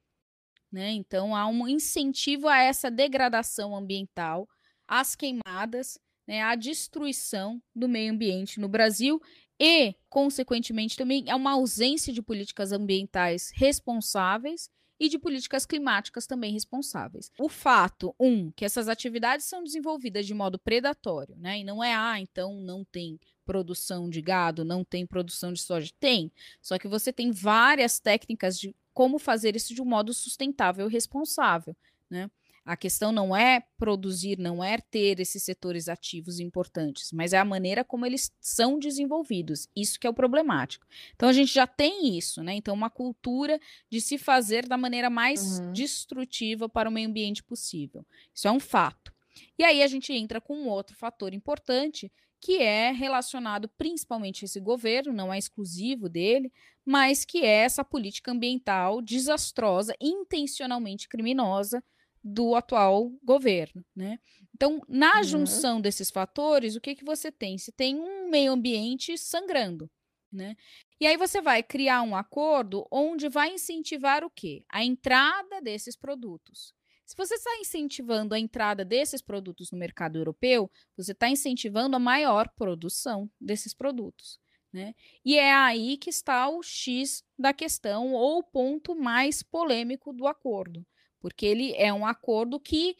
né? 0.70 0.92
Então 0.92 1.34
há 1.34 1.44
um 1.48 1.66
incentivo 1.66 2.46
a 2.46 2.58
essa 2.58 2.88
degradação 2.88 3.76
ambiental, 3.76 4.48
às 4.86 5.16
queimadas, 5.16 5.98
né? 6.24 6.40
à 6.42 6.54
destruição 6.54 7.60
do 7.74 7.88
meio 7.88 8.12
ambiente 8.12 8.60
no 8.60 8.68
Brasil 8.68 9.20
e, 9.58 9.92
consequentemente, 10.08 10.96
também 10.96 11.24
é 11.26 11.34
uma 11.34 11.54
ausência 11.54 12.12
de 12.12 12.22
políticas 12.22 12.70
ambientais 12.70 13.50
responsáveis 13.52 14.70
e 15.00 15.08
de 15.08 15.18
políticas 15.18 15.66
climáticas 15.66 16.28
também 16.28 16.52
responsáveis. 16.52 17.32
O 17.40 17.48
fato, 17.48 18.14
um, 18.20 18.52
que 18.52 18.64
essas 18.64 18.88
atividades 18.88 19.46
são 19.46 19.64
desenvolvidas 19.64 20.26
de 20.28 20.34
modo 20.34 20.60
predatório, 20.60 21.34
né? 21.36 21.58
E 21.58 21.64
não 21.64 21.82
é, 21.82 21.92
ah, 21.92 22.20
então 22.20 22.54
não 22.60 22.84
tem 22.84 23.18
produção 23.48 24.10
de 24.10 24.20
gado, 24.20 24.62
não 24.62 24.84
tem 24.84 25.06
produção 25.06 25.54
de 25.54 25.62
soja. 25.62 25.90
Tem. 25.98 26.30
Só 26.60 26.78
que 26.78 26.86
você 26.86 27.10
tem 27.10 27.32
várias 27.32 27.98
técnicas 27.98 28.60
de 28.60 28.76
como 28.92 29.18
fazer 29.18 29.56
isso 29.56 29.74
de 29.74 29.80
um 29.80 29.86
modo 29.86 30.12
sustentável 30.12 30.86
e 30.86 30.92
responsável, 30.92 31.74
né? 32.10 32.30
A 32.62 32.76
questão 32.76 33.10
não 33.10 33.34
é 33.34 33.62
produzir, 33.78 34.38
não 34.38 34.62
é 34.62 34.76
ter 34.76 35.18
esses 35.20 35.42
setores 35.42 35.88
ativos 35.88 36.38
importantes, 36.38 37.10
mas 37.12 37.32
é 37.32 37.38
a 37.38 37.44
maneira 37.44 37.82
como 37.82 38.04
eles 38.04 38.30
são 38.38 38.78
desenvolvidos. 38.78 39.66
Isso 39.74 39.98
que 39.98 40.06
é 40.06 40.10
o 40.10 40.12
problemático. 40.12 40.86
Então 41.14 41.30
a 41.30 41.32
gente 41.32 41.50
já 41.50 41.66
tem 41.66 42.18
isso, 42.18 42.42
né? 42.42 42.52
Então 42.52 42.74
uma 42.74 42.90
cultura 42.90 43.58
de 43.88 44.02
se 44.02 44.18
fazer 44.18 44.66
da 44.66 44.76
maneira 44.76 45.08
mais 45.08 45.58
uhum. 45.58 45.72
destrutiva 45.72 46.68
para 46.68 46.90
o 46.90 46.92
meio 46.92 47.08
ambiente 47.08 47.42
possível. 47.42 48.04
Isso 48.34 48.46
é 48.46 48.52
um 48.52 48.60
fato. 48.60 49.10
E 49.58 49.64
aí 49.64 49.82
a 49.82 49.86
gente 49.86 50.12
entra 50.12 50.38
com 50.38 50.54
um 50.54 50.68
outro 50.68 50.94
fator 50.94 51.32
importante, 51.32 52.12
que 52.40 52.58
é 52.58 52.90
relacionado 52.92 53.68
principalmente 53.76 54.44
a 54.44 54.46
esse 54.46 54.60
governo, 54.60 55.12
não 55.12 55.32
é 55.32 55.38
exclusivo 55.38 56.08
dele, 56.08 56.52
mas 56.84 57.24
que 57.24 57.44
é 57.44 57.64
essa 57.64 57.84
política 57.84 58.30
ambiental 58.30 59.02
desastrosa, 59.02 59.94
intencionalmente 60.00 61.08
criminosa 61.08 61.82
do 62.22 62.54
atual 62.54 63.10
governo, 63.22 63.84
né? 63.94 64.18
Então, 64.54 64.82
na 64.88 65.18
uhum. 65.18 65.24
junção 65.24 65.80
desses 65.80 66.10
fatores, 66.10 66.76
o 66.76 66.80
que 66.80 66.94
que 66.94 67.04
você 67.04 67.30
tem? 67.30 67.56
Você 67.56 67.72
tem 67.72 67.96
um 67.96 68.28
meio 68.28 68.52
ambiente 68.52 69.16
sangrando, 69.16 69.90
né? 70.30 70.56
E 71.00 71.06
aí 71.06 71.16
você 71.16 71.40
vai 71.40 71.62
criar 71.62 72.02
um 72.02 72.16
acordo 72.16 72.86
onde 72.90 73.28
vai 73.28 73.52
incentivar 73.52 74.24
o 74.24 74.30
quê? 74.30 74.64
A 74.68 74.84
entrada 74.84 75.60
desses 75.60 75.96
produtos. 75.96 76.74
Se 77.08 77.16
você 77.16 77.36
está 77.36 77.56
incentivando 77.56 78.34
a 78.34 78.38
entrada 78.38 78.84
desses 78.84 79.22
produtos 79.22 79.70
no 79.70 79.78
mercado 79.78 80.18
europeu, 80.18 80.70
você 80.94 81.12
está 81.12 81.26
incentivando 81.26 81.96
a 81.96 81.98
maior 81.98 82.50
produção 82.50 83.30
desses 83.40 83.72
produtos. 83.72 84.38
Né? 84.70 84.94
E 85.24 85.38
é 85.38 85.50
aí 85.50 85.96
que 85.96 86.10
está 86.10 86.46
o 86.50 86.62
X 86.62 87.24
da 87.38 87.54
questão, 87.54 88.12
ou 88.12 88.40
o 88.40 88.42
ponto 88.42 88.94
mais 88.94 89.42
polêmico 89.42 90.12
do 90.12 90.26
acordo, 90.26 90.84
porque 91.18 91.46
ele 91.46 91.72
é 91.76 91.90
um 91.94 92.04
acordo 92.04 92.60
que 92.60 92.94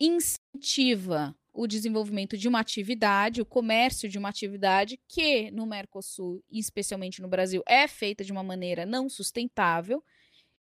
incentiva 0.00 1.32
o 1.52 1.68
desenvolvimento 1.68 2.36
de 2.36 2.48
uma 2.48 2.58
atividade, 2.58 3.40
o 3.40 3.46
comércio 3.46 4.08
de 4.08 4.18
uma 4.18 4.28
atividade 4.28 4.98
que 5.06 5.52
no 5.52 5.66
Mercosul, 5.66 6.42
especialmente 6.50 7.22
no 7.22 7.28
Brasil, 7.28 7.62
é 7.64 7.86
feita 7.86 8.24
de 8.24 8.32
uma 8.32 8.42
maneira 8.42 8.84
não 8.84 9.08
sustentável 9.08 10.02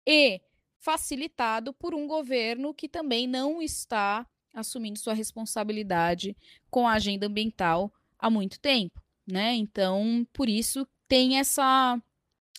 e 0.07 0.43
facilitado 0.85 1.73
por 1.73 1.95
um 1.95 2.07
governo 2.07 2.75
que 2.75 2.89
também 2.89 3.27
não 3.27 3.63
está 3.63 4.27
assumindo 4.53 4.99
sua 4.99 5.15
responsabilidade 5.15 6.37
com 6.71 6.87
a 6.87 6.93
agenda 6.93 7.27
ambiental 7.27 7.93
há 8.19 8.31
muito 8.31 8.61
tempo, 8.61 9.03
né? 9.27 9.55
Então, 9.55 10.27
por 10.33 10.49
isso 10.49 10.87
tem 11.09 11.39
essa 11.39 12.01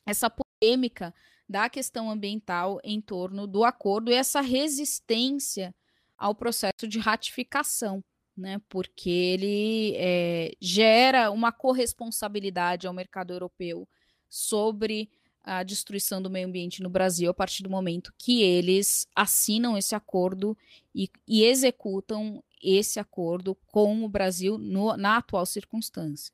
essa 0.06 0.30
polêmica 0.30 1.14
da 1.48 1.70
questão 1.70 2.10
ambiental 2.10 2.80
em 2.84 3.00
torno 3.00 3.48
do 3.48 3.64
acordo 3.64 4.12
e 4.12 4.16
essa 4.16 4.42
resistência 4.42 5.74
ao 6.18 6.36
processo 6.36 6.88
de 6.88 7.00
ratificação 7.00 8.04
né? 8.36 8.60
Porque 8.68 9.10
ele 9.10 9.96
é, 9.96 10.52
gera 10.60 11.32
uma 11.32 11.52
corresponsabilidade 11.52 12.86
ao 12.88 12.94
mercado 12.94 13.32
europeu 13.32 13.88
sobre 14.30 15.10
a 15.46 15.64
destruição 15.64 16.22
do 16.22 16.30
meio 16.30 16.48
ambiente 16.48 16.82
no 16.82 16.90
Brasil 16.90 17.30
a 17.30 17.34
partir 17.34 17.62
do 17.62 17.70
momento 17.70 18.14
que 18.18 18.42
eles 18.42 19.08
assinam 19.16 19.78
esse 19.78 19.94
acordo 19.94 20.58
e, 20.94 21.10
e 21.28 21.44
executam 21.44 22.44
esse 22.62 23.00
acordo 23.00 23.56
com 23.68 24.04
o 24.04 24.10
Brasil 24.10 24.58
no, 24.58 24.98
na 24.98 25.18
atual 25.18 25.46
circunstância. 25.46 26.34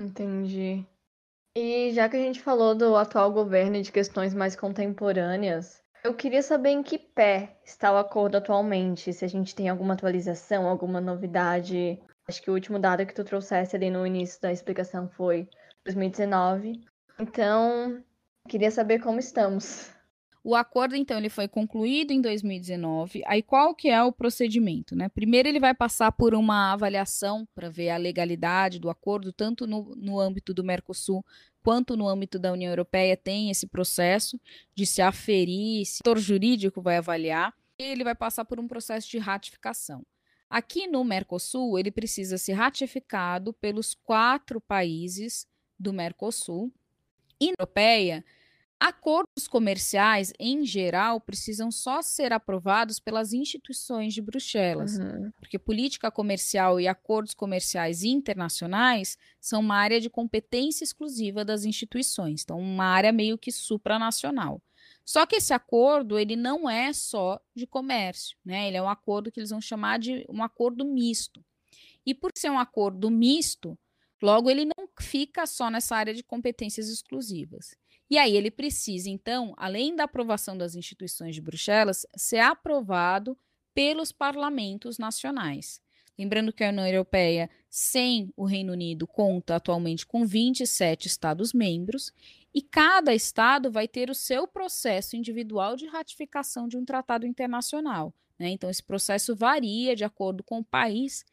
Entendi. 0.00 0.86
E 1.56 1.92
já 1.92 2.08
que 2.08 2.16
a 2.16 2.20
gente 2.20 2.40
falou 2.40 2.74
do 2.74 2.94
atual 2.96 3.32
governo 3.32 3.76
e 3.76 3.82
de 3.82 3.90
questões 3.90 4.34
mais 4.34 4.54
contemporâneas, 4.54 5.82
eu 6.04 6.14
queria 6.14 6.42
saber 6.42 6.70
em 6.70 6.82
que 6.82 6.98
pé 6.98 7.58
está 7.64 7.92
o 7.92 7.96
acordo 7.96 8.36
atualmente, 8.36 9.12
se 9.12 9.24
a 9.24 9.28
gente 9.28 9.54
tem 9.54 9.68
alguma 9.68 9.94
atualização, 9.94 10.68
alguma 10.68 11.00
novidade. 11.00 11.98
Acho 12.28 12.42
que 12.42 12.50
o 12.50 12.54
último 12.54 12.78
dado 12.78 13.04
que 13.04 13.14
tu 13.14 13.24
trouxesse 13.24 13.74
ali 13.74 13.90
no 13.90 14.06
início 14.06 14.40
da 14.40 14.52
explicação 14.52 15.08
foi 15.08 15.48
2019. 15.84 16.84
Então, 17.18 18.02
queria 18.48 18.70
saber 18.70 19.00
como 19.00 19.18
estamos. 19.18 19.90
O 20.44 20.54
acordo, 20.54 20.94
então, 20.94 21.18
ele 21.18 21.28
foi 21.28 21.48
concluído 21.48 22.12
em 22.12 22.20
2019. 22.20 23.22
Aí 23.26 23.42
qual 23.42 23.74
que 23.74 23.88
é 23.88 24.00
o 24.02 24.12
procedimento, 24.12 24.94
né? 24.94 25.08
Primeiro 25.08 25.48
ele 25.48 25.58
vai 25.58 25.74
passar 25.74 26.12
por 26.12 26.34
uma 26.34 26.72
avaliação 26.72 27.48
para 27.52 27.68
ver 27.68 27.90
a 27.90 27.96
legalidade 27.96 28.78
do 28.78 28.88
acordo, 28.88 29.32
tanto 29.32 29.66
no, 29.66 29.92
no 29.96 30.20
âmbito 30.20 30.54
do 30.54 30.62
Mercosul 30.62 31.24
quanto 31.66 31.96
no 31.96 32.06
âmbito 32.06 32.38
da 32.38 32.52
União 32.52 32.70
Europeia 32.70 33.16
tem 33.16 33.50
esse 33.50 33.66
processo 33.66 34.40
de 34.72 34.86
se 34.86 35.02
aferir, 35.02 35.82
o 35.82 35.84
setor 35.84 36.16
jurídico 36.16 36.80
vai 36.80 36.96
avaliar, 36.96 37.52
e 37.76 37.82
ele 37.82 38.04
vai 38.04 38.14
passar 38.14 38.44
por 38.44 38.60
um 38.60 38.68
processo 38.68 39.10
de 39.10 39.18
ratificação. 39.18 40.06
Aqui 40.48 40.86
no 40.86 41.02
Mercosul, 41.02 41.76
ele 41.76 41.90
precisa 41.90 42.38
ser 42.38 42.52
ratificado 42.52 43.52
pelos 43.52 43.94
quatro 43.94 44.60
países 44.60 45.44
do 45.76 45.92
Mercosul. 45.92 46.72
E 47.40 47.50
Europeia, 47.50 48.24
Acordos 48.78 49.48
comerciais, 49.48 50.34
em 50.38 50.66
geral, 50.66 51.18
precisam 51.18 51.70
só 51.70 52.02
ser 52.02 52.30
aprovados 52.30 53.00
pelas 53.00 53.32
instituições 53.32 54.12
de 54.12 54.20
Bruxelas, 54.20 54.98
uhum. 54.98 55.32
porque 55.38 55.58
política 55.58 56.10
comercial 56.10 56.78
e 56.78 56.86
acordos 56.86 57.32
comerciais 57.32 58.04
internacionais 58.04 59.16
são 59.40 59.60
uma 59.60 59.76
área 59.76 59.98
de 59.98 60.10
competência 60.10 60.84
exclusiva 60.84 61.42
das 61.42 61.64
instituições, 61.64 62.42
então 62.42 62.58
uma 62.58 62.84
área 62.84 63.12
meio 63.12 63.38
que 63.38 63.50
supranacional. 63.50 64.60
Só 65.06 65.24
que 65.24 65.36
esse 65.36 65.54
acordo 65.54 66.18
ele 66.18 66.36
não 66.36 66.68
é 66.68 66.92
só 66.92 67.40
de 67.54 67.66
comércio, 67.66 68.36
né? 68.44 68.68
Ele 68.68 68.76
é 68.76 68.82
um 68.82 68.90
acordo 68.90 69.32
que 69.32 69.40
eles 69.40 69.50
vão 69.50 69.60
chamar 69.60 69.98
de 69.98 70.26
um 70.28 70.42
acordo 70.42 70.84
misto. 70.84 71.42
E 72.04 72.12
por 72.12 72.30
ser 72.36 72.50
um 72.50 72.58
acordo 72.58 73.10
misto, 73.10 73.76
logo 74.22 74.50
ele 74.50 74.64
não 74.64 74.88
fica 75.00 75.46
só 75.46 75.70
nessa 75.70 75.96
área 75.96 76.14
de 76.14 76.22
competências 76.22 76.88
exclusivas. 76.88 77.76
E 78.08 78.18
aí 78.18 78.36
ele 78.36 78.50
precisa, 78.50 79.10
então, 79.10 79.52
além 79.56 79.96
da 79.96 80.04
aprovação 80.04 80.56
das 80.56 80.74
instituições 80.74 81.34
de 81.34 81.40
Bruxelas, 81.40 82.06
ser 82.16 82.38
aprovado 82.38 83.36
pelos 83.74 84.12
parlamentos 84.12 84.96
nacionais. 84.96 85.80
Lembrando 86.18 86.52
que 86.52 86.64
a 86.64 86.70
União 86.70 86.86
Europeia, 86.86 87.50
sem 87.68 88.32
o 88.36 88.46
Reino 88.46 88.72
Unido, 88.72 89.06
conta 89.06 89.56
atualmente 89.56 90.06
com 90.06 90.24
27 90.24 91.08
Estados-membros 91.08 92.10
e 92.54 92.62
cada 92.62 93.14
Estado 93.14 93.70
vai 93.70 93.86
ter 93.86 94.08
o 94.08 94.14
seu 94.14 94.48
processo 94.48 95.14
individual 95.14 95.76
de 95.76 95.86
ratificação 95.86 96.66
de 96.66 96.78
um 96.78 96.86
tratado 96.86 97.26
internacional. 97.26 98.14
Né? 98.38 98.48
Então, 98.48 98.70
esse 98.70 98.82
processo 98.82 99.36
varia 99.36 99.94
de 99.94 100.04
acordo 100.04 100.42
com 100.42 100.60
o 100.60 100.64
país 100.64 101.24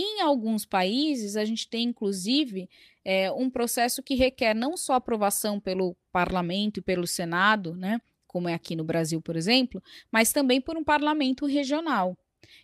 em 0.00 0.20
alguns 0.20 0.64
países, 0.64 1.36
a 1.36 1.44
gente 1.44 1.68
tem, 1.68 1.88
inclusive, 1.88 2.70
é, 3.04 3.32
um 3.32 3.50
processo 3.50 4.00
que 4.00 4.14
requer 4.14 4.54
não 4.54 4.76
só 4.76 4.94
aprovação 4.94 5.58
pelo 5.58 5.96
parlamento 6.12 6.78
e 6.78 6.82
pelo 6.82 7.04
Senado, 7.04 7.74
né, 7.74 8.00
como 8.28 8.48
é 8.48 8.54
aqui 8.54 8.76
no 8.76 8.84
Brasil, 8.84 9.20
por 9.20 9.34
exemplo, 9.34 9.82
mas 10.12 10.32
também 10.32 10.60
por 10.60 10.76
um 10.76 10.84
parlamento 10.84 11.46
regional. 11.46 12.16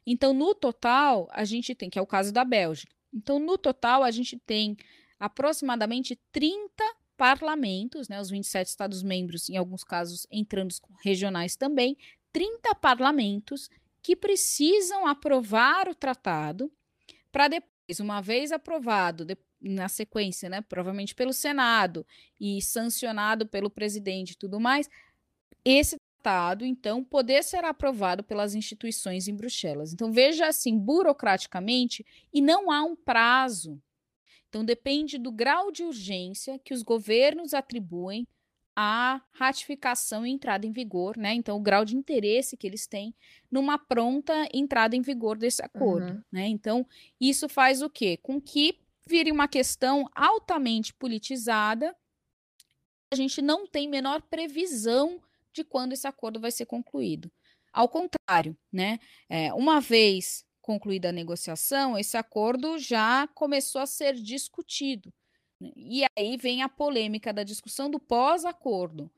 Então, 0.07 0.33
no 0.33 0.55
total, 0.55 1.29
a 1.33 1.45
gente 1.45 1.75
tem, 1.75 1.91
que 1.91 1.99
é 1.99 2.03
o 2.03 2.07
caso 2.07 2.33
da 2.33 2.45
Bélgica. 2.45 2.95
Então, 3.13 3.41
no 3.41 3.59
total, 3.59 4.05
a 4.05 4.13
gente 4.13 4.39
tem 4.39 4.77
aproximadamente 5.19 6.17
30 6.31 6.85
parlamentos, 7.17 8.09
né, 8.09 8.21
os 8.21 8.31
27 8.31 8.69
Estados-membros, 8.69 9.49
em 9.49 9.57
alguns 9.57 9.83
casos 9.83 10.25
entrando 10.31 10.73
regionais 11.03 11.57
também, 11.57 11.97
30 12.33 12.75
parlamentos 12.77 13.69
que 14.01 14.15
precisam 14.15 15.05
aprovar 15.05 15.89
o 15.89 15.95
tratado 15.95 16.71
para 17.35 17.49
depois, 17.49 17.99
uma 17.99 18.21
vez 18.21 18.53
aprovado, 18.53 19.25
de, 19.25 19.37
na 19.61 19.89
sequência, 19.89 20.49
né, 20.49 20.61
provavelmente 20.61 21.17
pelo 21.17 21.33
Senado 21.33 22.07
e 22.41 22.63
sancionado 22.63 23.45
pelo 23.45 23.69
presidente 23.69 24.31
e 24.31 24.37
tudo 24.37 24.61
mais, 24.61 24.89
esse 25.65 25.97
tratado, 26.23 26.65
então, 26.65 27.03
poder 27.03 27.43
ser 27.43 27.65
aprovado 27.65 28.23
pelas 28.23 28.55
instituições 28.55 29.27
em 29.27 29.35
Bruxelas. 29.35 29.93
Então, 29.93 30.13
veja 30.13 30.47
assim, 30.47 30.79
burocraticamente, 30.79 32.07
e 32.33 32.41
não 32.41 32.71
há 32.71 32.85
um 32.85 32.95
prazo. 32.95 33.83
Então, 34.49 34.65
depende 34.65 35.19
do 35.19 35.33
grau 35.33 35.73
de 35.73 35.83
urgência 35.83 36.57
que 36.61 36.73
os 36.73 36.85
governos 36.85 37.53
atribuem 37.53 38.29
a 38.77 39.21
ratificação 39.33 40.27
e 40.27 40.31
entrada 40.31 40.67
em 40.67 40.73
vigor, 40.73 41.17
né? 41.17 41.33
Então, 41.35 41.57
o 41.57 41.61
grau 41.61 41.85
de 41.85 41.97
interesse 41.97 42.57
que 42.57 42.67
eles 42.67 42.87
têm 42.87 43.15
numa 43.51 43.79
pronta 43.79 44.49
entrada 44.53 44.97
em 44.97 45.01
vigor 45.01 45.39
desse 45.39 45.63
acordo, 45.63 46.13
uhum. 46.13 46.23
né? 46.33 46.49
Então, 46.49 46.87
isso 47.21 47.49
faz 47.49 47.83
o 47.83 47.91
quê? 47.91 48.17
Com 48.17 48.41
que 48.41 48.79
vire 49.07 49.31
uma 49.31 49.47
questão 49.47 50.09
altamente 50.15 50.93
politizada. 50.95 51.95
A 53.13 53.17
gente 53.17 53.41
não 53.41 53.67
tem 53.67 53.89
menor 53.89 54.23
previsão 54.23 55.21
de 55.53 55.63
quando 55.63 55.93
esse 55.93 56.07
acordo 56.07 56.41
vai 56.41 56.51
ser 56.51 56.67
concluído. 56.67 57.31
Ao 57.73 57.89
contrário, 57.89 58.57
né? 58.73 58.99
É, 59.29 59.53
uma 59.55 59.81
vez 59.81 60.45
concluída 60.61 61.11
a 61.11 61.13
negociação, 61.13 61.99
esse 61.99 62.17
acordo 62.17 62.79
já 62.79 63.29
começou 63.35 63.81
a 63.83 63.87
ser 63.87 64.15
discutido. 64.15 65.13
E 65.61 66.05
aí 66.17 66.37
vem 66.37 66.63
a 66.63 66.69
polêmica 66.69 67.33
da 67.33 67.43
discussão 67.43 67.91
do 67.91 67.99
pós-acordo. 67.99 69.11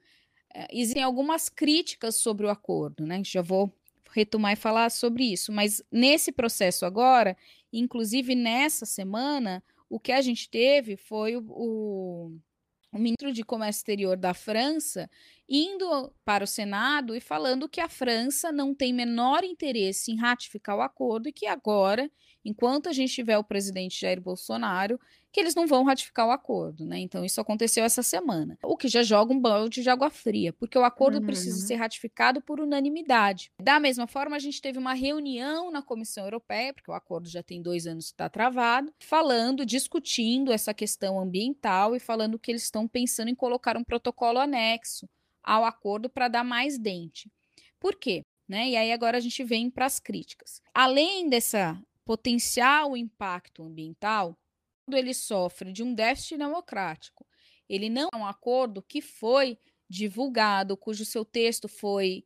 É, 0.55 0.66
existem 0.70 1.03
algumas 1.03 1.49
críticas 1.49 2.16
sobre 2.16 2.46
o 2.46 2.51
acordo, 2.51 3.07
né? 3.07 3.22
Já 3.25 3.42
vou 3.42 3.72
retomar 4.12 4.53
e 4.53 4.57
falar 4.57 4.90
sobre 4.90 5.25
isso, 5.25 5.53
mas 5.53 5.83
nesse 5.92 6.33
processo 6.33 6.87
agora, 6.87 7.37
inclusive 7.72 8.35
nessa 8.35 8.87
semana, 8.87 9.62
o 9.90 10.01
que 10.01 10.12
a 10.12 10.22
gente 10.22 10.49
teve 10.49 10.96
foi 10.96 11.37
o, 11.37 11.44
o 11.49 12.40
o 12.96 12.99
ministro 12.99 13.33
de 13.33 13.44
Comércio 13.44 13.81
Exterior 13.81 14.16
da 14.16 14.33
França 14.33 15.11
indo 15.49 16.12
para 16.25 16.44
o 16.44 16.46
Senado 16.46 17.14
e 17.14 17.20
falando 17.20 17.68
que 17.68 17.81
a 17.81 17.88
França 17.88 18.51
não 18.51 18.75
tem 18.75 18.92
menor 18.92 19.44
interesse 19.44 20.11
em 20.11 20.16
ratificar 20.16 20.77
o 20.77 20.81
acordo 20.81 21.29
e 21.29 21.33
que 21.33 21.46
agora, 21.46 22.11
enquanto 22.44 22.88
a 22.88 22.92
gente 22.92 23.12
tiver 23.12 23.38
o 23.38 23.44
presidente 23.44 24.01
Jair 24.01 24.20
Bolsonaro, 24.20 24.99
que 25.37 25.40
eles 25.40 25.55
não 25.55 25.66
vão 25.66 25.85
ratificar 25.85 26.27
o 26.27 26.31
acordo, 26.31 26.87
né? 26.87 26.99
Então 26.99 27.22
isso 27.22 27.42
aconteceu 27.42 27.85
essa 27.85 28.03
semana. 28.03 28.59
O 28.62 28.75
que 28.75 28.88
já 28.88 29.03
joga 29.03 29.35
um 29.35 29.38
balde 29.38 29.83
de 29.83 29.90
água 29.90 30.09
fria, 30.09 30.51
porque 30.51 30.79
o 30.79 30.83
acordo 30.83 31.18
uhum. 31.18 31.27
precisa 31.27 31.66
ser 31.66 31.75
ratificado 31.75 32.40
por 32.40 32.59
unanimidade. 32.59 33.53
Da 33.61 33.79
mesma 33.79 34.07
forma, 34.07 34.35
a 34.35 34.38
gente 34.38 34.62
teve 34.62 34.79
uma 34.79 34.94
reunião 34.94 35.70
na 35.70 35.83
Comissão 35.83 36.25
Europeia, 36.25 36.72
porque 36.72 36.90
o 36.90 36.94
acordo 36.94 37.29
já 37.29 37.42
tem 37.42 37.61
dois 37.61 37.87
anos 37.87 38.07
que 38.07 38.14
está 38.14 38.31
travado, 38.31 38.90
falando, 38.99 39.66
discutindo 39.66 40.51
essa 40.51 40.72
questão 40.72 41.20
ambiental 41.20 41.94
e 41.94 42.01
falando 42.01 42.38
que 42.38 42.51
eles 42.51 42.62
estão 42.62 42.88
pensando 42.88 43.29
em 43.29 43.35
colocar 43.35 43.77
um 43.77 43.85
protocolo 43.85 44.38
anexo 44.38 45.07
ao 45.44 45.66
acordo 45.66 46.09
para 46.09 46.29
dar 46.29 46.44
mais 46.44 46.79
dente. 46.79 47.31
Por 47.79 47.96
quê? 47.96 48.25
Né? 48.49 48.70
E 48.70 48.77
aí 48.77 48.90
agora 48.90 49.18
a 49.18 49.20
gente 49.20 49.44
vem 49.44 49.68
para 49.68 49.85
as 49.85 50.01
críticas. 50.01 50.62
Além 50.72 51.29
dessa 51.29 51.79
potencial 52.07 52.96
impacto 52.96 53.62
ambiental, 53.62 54.35
ele 54.94 55.14
sofre 55.14 55.72
de 55.72 55.83
um 55.83 55.94
déficit 55.94 56.38
democrático. 56.38 57.27
Ele 57.68 57.90
não 57.90 58.09
é 58.12 58.16
um 58.16 58.27
acordo 58.27 58.83
que 58.83 59.01
foi 59.01 59.59
divulgado, 59.88 60.77
cujo 60.77 61.05
seu 61.05 61.25
texto 61.25 61.68
foi 61.68 62.25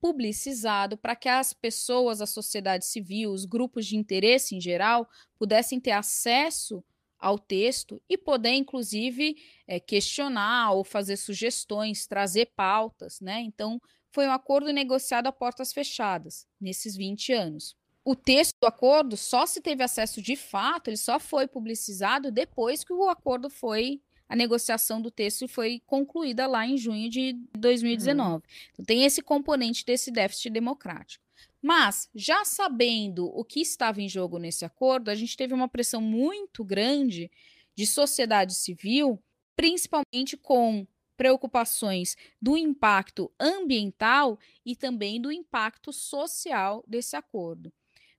publicizado 0.00 0.96
para 0.98 1.16
que 1.16 1.28
as 1.28 1.54
pessoas, 1.54 2.20
a 2.20 2.26
sociedade 2.26 2.84
civil, 2.84 3.32
os 3.32 3.46
grupos 3.46 3.86
de 3.86 3.96
interesse 3.96 4.54
em 4.54 4.60
geral, 4.60 5.08
pudessem 5.38 5.80
ter 5.80 5.92
acesso 5.92 6.84
ao 7.18 7.38
texto 7.38 8.02
e 8.06 8.18
poder, 8.18 8.52
inclusive, 8.52 9.36
é, 9.66 9.80
questionar 9.80 10.72
ou 10.72 10.84
fazer 10.84 11.16
sugestões, 11.16 12.06
trazer 12.06 12.52
pautas, 12.54 13.20
né? 13.20 13.40
Então, 13.40 13.80
foi 14.12 14.26
um 14.26 14.32
acordo 14.32 14.70
negociado 14.70 15.28
a 15.28 15.32
portas 15.32 15.72
fechadas 15.72 16.46
nesses 16.60 16.94
20 16.94 17.32
anos 17.32 17.74
o 18.04 18.14
texto 18.14 18.56
do 18.60 18.66
acordo 18.66 19.16
só 19.16 19.46
se 19.46 19.60
teve 19.60 19.82
acesso 19.82 20.20
de 20.20 20.36
fato, 20.36 20.88
ele 20.88 20.96
só 20.96 21.18
foi 21.18 21.46
publicizado 21.46 22.30
depois 22.30 22.84
que 22.84 22.92
o 22.92 23.08
acordo 23.08 23.48
foi 23.48 24.00
a 24.28 24.36
negociação 24.36 25.00
do 25.00 25.10
texto 25.10 25.46
foi 25.46 25.82
concluída 25.86 26.46
lá 26.46 26.66
em 26.66 26.76
junho 26.76 27.08
de 27.10 27.34
2019. 27.56 28.34
Uhum. 28.34 28.42
Então 28.72 28.84
tem 28.84 29.04
esse 29.04 29.22
componente 29.22 29.84
desse 29.84 30.10
déficit 30.10 30.50
democrático. 30.50 31.22
Mas, 31.60 32.10
já 32.14 32.44
sabendo 32.44 33.26
o 33.26 33.44
que 33.44 33.60
estava 33.60 34.02
em 34.02 34.08
jogo 34.08 34.38
nesse 34.38 34.64
acordo, 34.64 35.10
a 35.10 35.14
gente 35.14 35.36
teve 35.36 35.54
uma 35.54 35.68
pressão 35.68 36.00
muito 36.00 36.64
grande 36.64 37.30
de 37.74 37.86
sociedade 37.86 38.54
civil, 38.54 39.22
principalmente 39.56 40.36
com 40.36 40.86
preocupações 41.16 42.16
do 42.40 42.56
impacto 42.56 43.32
ambiental 43.38 44.38
e 44.64 44.74
também 44.74 45.20
do 45.20 45.30
impacto 45.30 45.92
social 45.92 46.84
desse 46.86 47.16
acordo. 47.16 47.72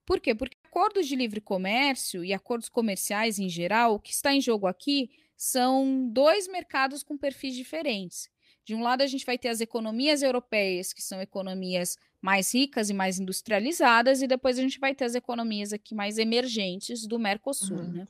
Por 0.06 0.20
quê? 0.20 0.36
Porque 0.36 0.58
acordos 0.66 1.08
de 1.08 1.16
livre 1.16 1.42
comércio 1.42 2.24
e 2.24 2.34
acordos 2.34 2.70
comerciais 2.70 3.40
em 3.40 3.50
geral, 3.50 3.96
o 3.96 4.00
que 4.00 4.12
está 4.12 4.34
em 4.34 4.42
jogo 4.42 4.68
aqui 4.68 5.10
são 5.36 6.08
dois 6.10 6.48
mercados 6.48 7.04
com 7.04 7.18
perfis 7.18 7.56
diferentes. 7.56 8.30
De 8.64 8.74
um 8.74 8.82
lado, 8.82 9.02
a 9.02 9.08
gente 9.08 9.26
vai 9.26 9.38
ter 9.38 9.50
as 9.50 9.62
economias 9.62 10.22
europeias, 10.24 10.92
que 10.92 11.02
são 11.02 11.22
economias 11.22 11.98
mais 12.22 12.54
ricas 12.54 12.90
e 12.90 12.94
mais 12.94 13.20
industrializadas, 13.20 14.22
e 14.22 14.28
depois 14.28 14.58
a 14.58 14.62
gente 14.62 14.80
vai 14.80 14.96
ter 14.96 15.06
as 15.06 15.14
economias 15.14 15.72
aqui 15.72 15.94
mais 15.94 16.18
emergentes 16.18 17.06
do 17.06 17.20
Mercosul. 17.20 17.78
Uhum. 17.78 17.92
Né? 17.92 18.08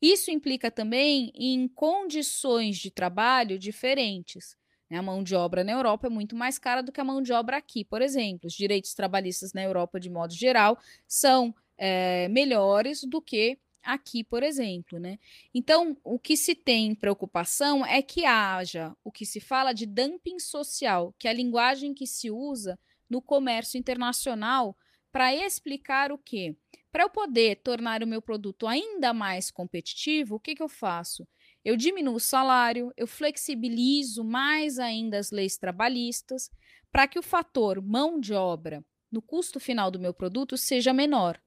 Isso 0.00 0.30
implica 0.30 0.70
também 0.70 1.30
em 1.34 1.68
condições 1.68 2.78
de 2.78 2.90
trabalho 2.90 3.58
diferentes. 3.58 4.56
Né? 4.90 4.98
A 4.98 5.02
mão 5.02 5.22
de 5.22 5.34
obra 5.34 5.62
na 5.62 5.72
Europa 5.72 6.08
é 6.08 6.10
muito 6.10 6.34
mais 6.34 6.58
cara 6.58 6.82
do 6.82 6.90
que 6.90 7.00
a 7.00 7.04
mão 7.04 7.22
de 7.22 7.32
obra 7.32 7.56
aqui, 7.56 7.84
por 7.84 8.02
exemplo. 8.02 8.48
Os 8.48 8.54
direitos 8.54 8.92
trabalhistas 8.92 9.52
na 9.52 9.62
Europa, 9.62 10.00
de 10.00 10.10
modo 10.10 10.34
geral, 10.34 10.78
são 11.06 11.54
é, 11.78 12.28
melhores 12.28 13.04
do 13.04 13.22
que 13.22 13.56
aqui, 13.82 14.22
por 14.22 14.42
exemplo, 14.42 14.98
né? 14.98 15.18
Então, 15.54 15.96
o 16.04 16.18
que 16.18 16.36
se 16.36 16.54
tem 16.54 16.94
preocupação 16.94 17.86
é 17.86 18.02
que 18.02 18.26
haja 18.26 18.94
o 19.02 19.10
que 19.10 19.24
se 19.24 19.40
fala 19.40 19.72
de 19.72 19.86
dumping 19.86 20.38
social, 20.38 21.14
que 21.18 21.26
é 21.26 21.30
a 21.30 21.34
linguagem 21.34 21.94
que 21.94 22.06
se 22.06 22.30
usa 22.30 22.78
no 23.08 23.22
comércio 23.22 23.78
internacional 23.78 24.76
para 25.10 25.34
explicar 25.34 26.12
o 26.12 26.18
quê? 26.18 26.54
Para 26.92 27.04
eu 27.04 27.10
poder 27.10 27.56
tornar 27.62 28.02
o 28.02 28.06
meu 28.06 28.20
produto 28.20 28.66
ainda 28.66 29.14
mais 29.14 29.50
competitivo, 29.50 30.36
o 30.36 30.40
que, 30.40 30.54
que 30.54 30.62
eu 30.62 30.68
faço? 30.68 31.26
Eu 31.64 31.76
diminuo 31.76 32.14
o 32.14 32.20
salário, 32.20 32.92
eu 32.96 33.06
flexibilizo 33.06 34.24
mais 34.24 34.78
ainda 34.78 35.18
as 35.18 35.30
leis 35.30 35.58
trabalhistas, 35.58 36.50
para 36.90 37.06
que 37.06 37.18
o 37.18 37.22
fator 37.22 37.80
mão 37.82 38.18
de 38.18 38.32
obra 38.32 38.84
no 39.10 39.20
custo 39.20 39.60
final 39.60 39.90
do 39.90 40.00
meu 40.00 40.14
produto 40.14 40.56
seja 40.56 40.92
menor. 40.92 41.40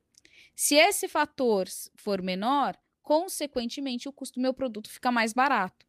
Se 0.55 0.75
esse 0.75 1.07
fator 1.07 1.67
for 1.95 2.21
menor, 2.21 2.77
consequentemente 3.01 4.07
o 4.07 4.13
custo 4.13 4.39
do 4.39 4.41
meu 4.41 4.53
produto 4.53 4.89
fica 4.89 5.11
mais 5.11 5.33
barato. 5.33 5.85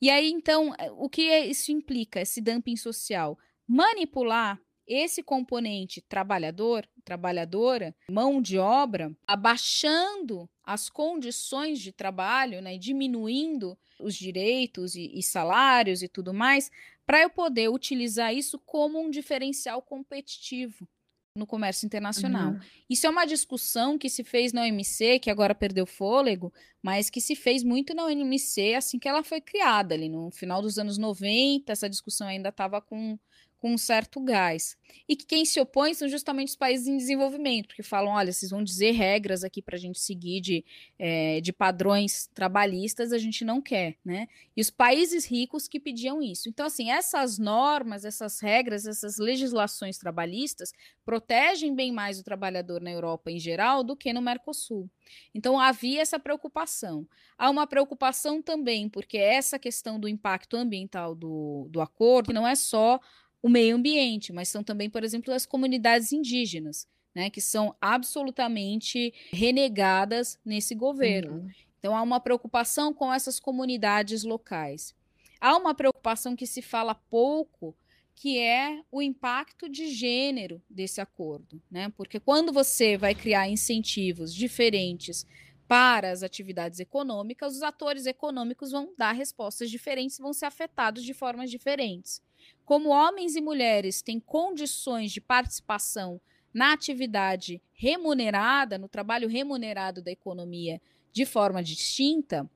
E 0.00 0.10
aí, 0.10 0.30
então, 0.30 0.74
eh, 0.78 0.90
o 0.92 1.08
que 1.08 1.22
isso 1.22 1.72
implica, 1.72 2.20
esse 2.20 2.40
dumping 2.40 2.76
social? 2.76 3.38
Manipular 3.66 4.60
esse 4.86 5.22
componente 5.22 6.00
trabalhador, 6.00 6.86
trabalhadora, 7.04 7.94
mão 8.10 8.40
de 8.40 8.58
obra, 8.58 9.16
abaixando 9.26 10.48
as 10.62 10.88
condições 10.88 11.80
de 11.80 11.92
trabalho, 11.92 12.60
né, 12.60 12.78
diminuindo 12.78 13.76
os 14.00 14.14
direitos 14.14 14.94
e, 14.94 15.10
e 15.14 15.22
salários 15.22 16.02
e 16.02 16.08
tudo 16.08 16.32
mais, 16.32 16.70
para 17.06 17.22
eu 17.22 17.30
poder 17.30 17.68
utilizar 17.68 18.34
isso 18.34 18.58
como 18.58 19.00
um 19.00 19.10
diferencial 19.10 19.82
competitivo 19.82 20.88
no 21.36 21.46
comércio 21.46 21.84
internacional. 21.84 22.52
Uhum. 22.52 22.60
Isso 22.88 23.06
é 23.06 23.10
uma 23.10 23.24
discussão 23.24 23.98
que 23.98 24.08
se 24.08 24.22
fez 24.22 24.52
na 24.52 24.62
OMC, 24.62 25.18
que 25.18 25.30
agora 25.30 25.54
perdeu 25.54 25.84
fôlego, 25.84 26.52
mas 26.80 27.10
que 27.10 27.20
se 27.20 27.34
fez 27.34 27.64
muito 27.64 27.92
na 27.92 28.04
OMC 28.04 28.74
assim 28.74 28.98
que 28.98 29.08
ela 29.08 29.22
foi 29.22 29.40
criada, 29.40 29.94
ali 29.94 30.08
no 30.08 30.30
final 30.30 30.62
dos 30.62 30.78
anos 30.78 30.96
90, 30.96 31.72
essa 31.72 31.90
discussão 31.90 32.28
ainda 32.28 32.50
estava 32.50 32.80
com 32.80 33.18
com 33.64 33.72
um 33.72 33.78
certo 33.78 34.20
gás. 34.20 34.76
E 35.08 35.16
que 35.16 35.24
quem 35.24 35.42
se 35.46 35.58
opõe 35.58 35.94
são 35.94 36.06
justamente 36.06 36.48
os 36.48 36.56
países 36.56 36.86
em 36.86 36.98
desenvolvimento, 36.98 37.68
porque 37.68 37.82
falam: 37.82 38.12
olha, 38.12 38.30
vocês 38.30 38.50
vão 38.50 38.62
dizer 38.62 38.90
regras 38.90 39.42
aqui 39.42 39.62
para 39.62 39.76
a 39.76 39.78
gente 39.78 39.98
seguir 39.98 40.42
de, 40.42 40.62
é, 40.98 41.40
de 41.40 41.50
padrões 41.50 42.28
trabalhistas, 42.34 43.10
a 43.10 43.16
gente 43.16 43.42
não 43.42 43.62
quer, 43.62 43.96
né? 44.04 44.28
E 44.54 44.60
os 44.60 44.68
países 44.68 45.24
ricos 45.24 45.66
que 45.66 45.80
pediam 45.80 46.20
isso. 46.20 46.46
Então, 46.46 46.66
assim, 46.66 46.90
essas 46.90 47.38
normas, 47.38 48.04
essas 48.04 48.38
regras, 48.38 48.86
essas 48.86 49.16
legislações 49.16 49.96
trabalhistas 49.96 50.70
protegem 51.02 51.74
bem 51.74 51.90
mais 51.90 52.18
o 52.20 52.24
trabalhador 52.24 52.82
na 52.82 52.90
Europa 52.90 53.30
em 53.30 53.38
geral 53.38 53.82
do 53.82 53.96
que 53.96 54.12
no 54.12 54.20
Mercosul. 54.20 54.90
Então, 55.34 55.58
havia 55.58 56.02
essa 56.02 56.18
preocupação. 56.18 57.06
Há 57.38 57.48
uma 57.48 57.66
preocupação 57.66 58.42
também, 58.42 58.90
porque 58.90 59.16
essa 59.16 59.58
questão 59.58 59.98
do 59.98 60.06
impacto 60.06 60.54
ambiental 60.54 61.14
do, 61.14 61.66
do 61.70 61.80
acordo 61.80 62.32
não 62.32 62.46
é 62.46 62.54
só 62.54 63.00
o 63.44 63.48
meio 63.50 63.76
ambiente, 63.76 64.32
mas 64.32 64.48
são 64.48 64.64
também, 64.64 64.88
por 64.88 65.04
exemplo, 65.04 65.30
as 65.30 65.44
comunidades 65.44 66.12
indígenas, 66.12 66.88
né, 67.14 67.28
que 67.28 67.42
são 67.42 67.76
absolutamente 67.78 69.12
renegadas 69.30 70.40
nesse 70.42 70.74
governo. 70.74 71.42
Uhum. 71.42 71.50
Então 71.78 71.94
há 71.94 72.00
uma 72.00 72.18
preocupação 72.18 72.94
com 72.94 73.12
essas 73.12 73.38
comunidades 73.38 74.24
locais. 74.24 74.94
Há 75.38 75.58
uma 75.58 75.74
preocupação 75.74 76.34
que 76.34 76.46
se 76.46 76.62
fala 76.62 76.94
pouco, 76.94 77.76
que 78.14 78.38
é 78.38 78.80
o 78.90 79.02
impacto 79.02 79.68
de 79.68 79.88
gênero 79.88 80.62
desse 80.70 81.02
acordo, 81.02 81.60
né? 81.70 81.92
Porque 81.98 82.18
quando 82.18 82.50
você 82.50 82.96
vai 82.96 83.14
criar 83.14 83.46
incentivos 83.46 84.34
diferentes 84.34 85.26
para 85.68 86.10
as 86.10 86.22
atividades 86.22 86.80
econômicas, 86.80 87.56
os 87.56 87.62
atores 87.62 88.06
econômicos 88.06 88.70
vão 88.70 88.94
dar 88.96 89.12
respostas 89.12 89.70
diferentes, 89.70 90.16
vão 90.16 90.32
ser 90.32 90.46
afetados 90.46 91.04
de 91.04 91.12
formas 91.12 91.50
diferentes. 91.50 92.22
Como 92.64 92.90
homens 92.90 93.36
e 93.36 93.40
mulheres 93.40 94.02
têm 94.02 94.18
condições 94.18 95.12
de 95.12 95.20
participação 95.20 96.20
na 96.52 96.72
atividade 96.72 97.60
remunerada, 97.72 98.78
no 98.78 98.88
trabalho 98.88 99.28
remunerado 99.28 100.00
da 100.00 100.10
economia 100.10 100.80
de 101.12 101.26
forma 101.26 101.62
distinta, 101.62 102.48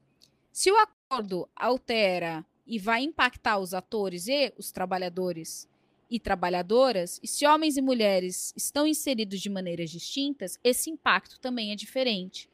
se 0.53 0.71
o 0.71 0.77
acordo 0.77 1.49
altera 1.55 2.45
e 2.67 2.79
vai 2.79 3.03
impactar 3.03 3.59
os 3.59 3.73
atores 3.73 4.29
e 4.29 4.53
os 4.57 4.71
trabalhadores 4.71 5.69
e 6.11 6.19
trabalhadoras, 6.19 7.21
e 7.23 7.29
se 7.29 7.47
homens 7.47 7.77
e 7.77 7.83
mulheres 7.83 8.53
estão 8.57 8.87
inseridos 8.87 9.41
de 9.41 9.51
maneiras 9.51 9.91
distintas, 9.91 10.59
esse 10.65 10.91
impacto 10.91 11.39
também 11.39 11.71
é 11.71 11.77
diferente. 11.77 12.49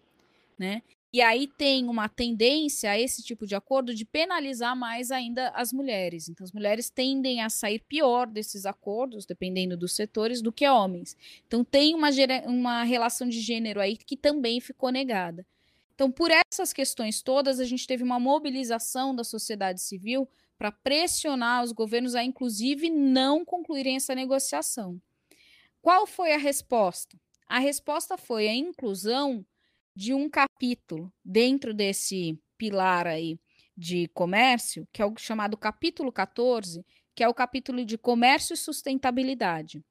Né? 0.58 0.82
E 1.14 1.22
aí 1.22 1.46
tem 1.46 1.88
uma 1.88 2.08
tendência 2.08 2.90
a 2.90 2.98
esse 2.98 3.22
tipo 3.22 3.46
de 3.46 3.54
acordo 3.54 3.94
de 3.94 4.04
penalizar 4.04 4.76
mais 4.76 5.12
ainda 5.12 5.48
as 5.50 5.72
mulheres. 5.72 6.28
Então, 6.28 6.42
as 6.42 6.50
mulheres 6.50 6.90
tendem 6.90 7.40
a 7.40 7.48
sair 7.48 7.78
pior 7.88 8.26
desses 8.26 8.66
acordos, 8.66 9.24
dependendo 9.24 9.76
dos 9.76 9.94
setores, 9.94 10.42
do 10.42 10.50
que 10.50 10.68
homens. 10.68 11.16
Então, 11.46 11.62
tem 11.62 11.94
uma, 11.94 12.08
uma 12.46 12.82
relação 12.82 13.28
de 13.28 13.40
gênero 13.40 13.80
aí 13.80 13.96
que 13.96 14.16
também 14.16 14.60
ficou 14.60 14.90
negada. 14.90 15.46
Então, 15.94 16.10
por 16.10 16.32
essas 16.32 16.72
questões 16.72 17.22
todas, 17.22 17.60
a 17.60 17.64
gente 17.64 17.86
teve 17.86 18.02
uma 18.02 18.18
mobilização 18.18 19.14
da 19.14 19.22
sociedade 19.22 19.80
civil 19.82 20.28
para 20.58 20.72
pressionar 20.72 21.62
os 21.62 21.70
governos 21.70 22.16
a, 22.16 22.24
inclusive, 22.24 22.90
não 22.90 23.44
concluírem 23.44 23.94
essa 23.94 24.16
negociação. 24.16 25.00
Qual 25.80 26.08
foi 26.08 26.32
a 26.32 26.38
resposta? 26.38 27.16
A 27.46 27.60
resposta 27.60 28.16
foi 28.16 28.48
a 28.48 28.54
inclusão 28.54 29.46
de 29.94 30.12
um 30.12 30.28
capítulo 30.28 31.12
dentro 31.24 31.72
desse 31.72 32.38
pilar 32.58 33.06
aí 33.06 33.38
de 33.76 34.08
comércio, 34.08 34.86
que 34.92 35.02
é 35.02 35.06
o 35.06 35.16
chamado 35.16 35.56
capítulo 35.56 36.12
14, 36.12 36.84
que 37.14 37.22
é 37.22 37.28
o 37.28 37.34
capítulo 37.34 37.84
de 37.84 37.98
comércio 37.98 38.54
e 38.54 38.56
sustentabilidade. 38.56 39.82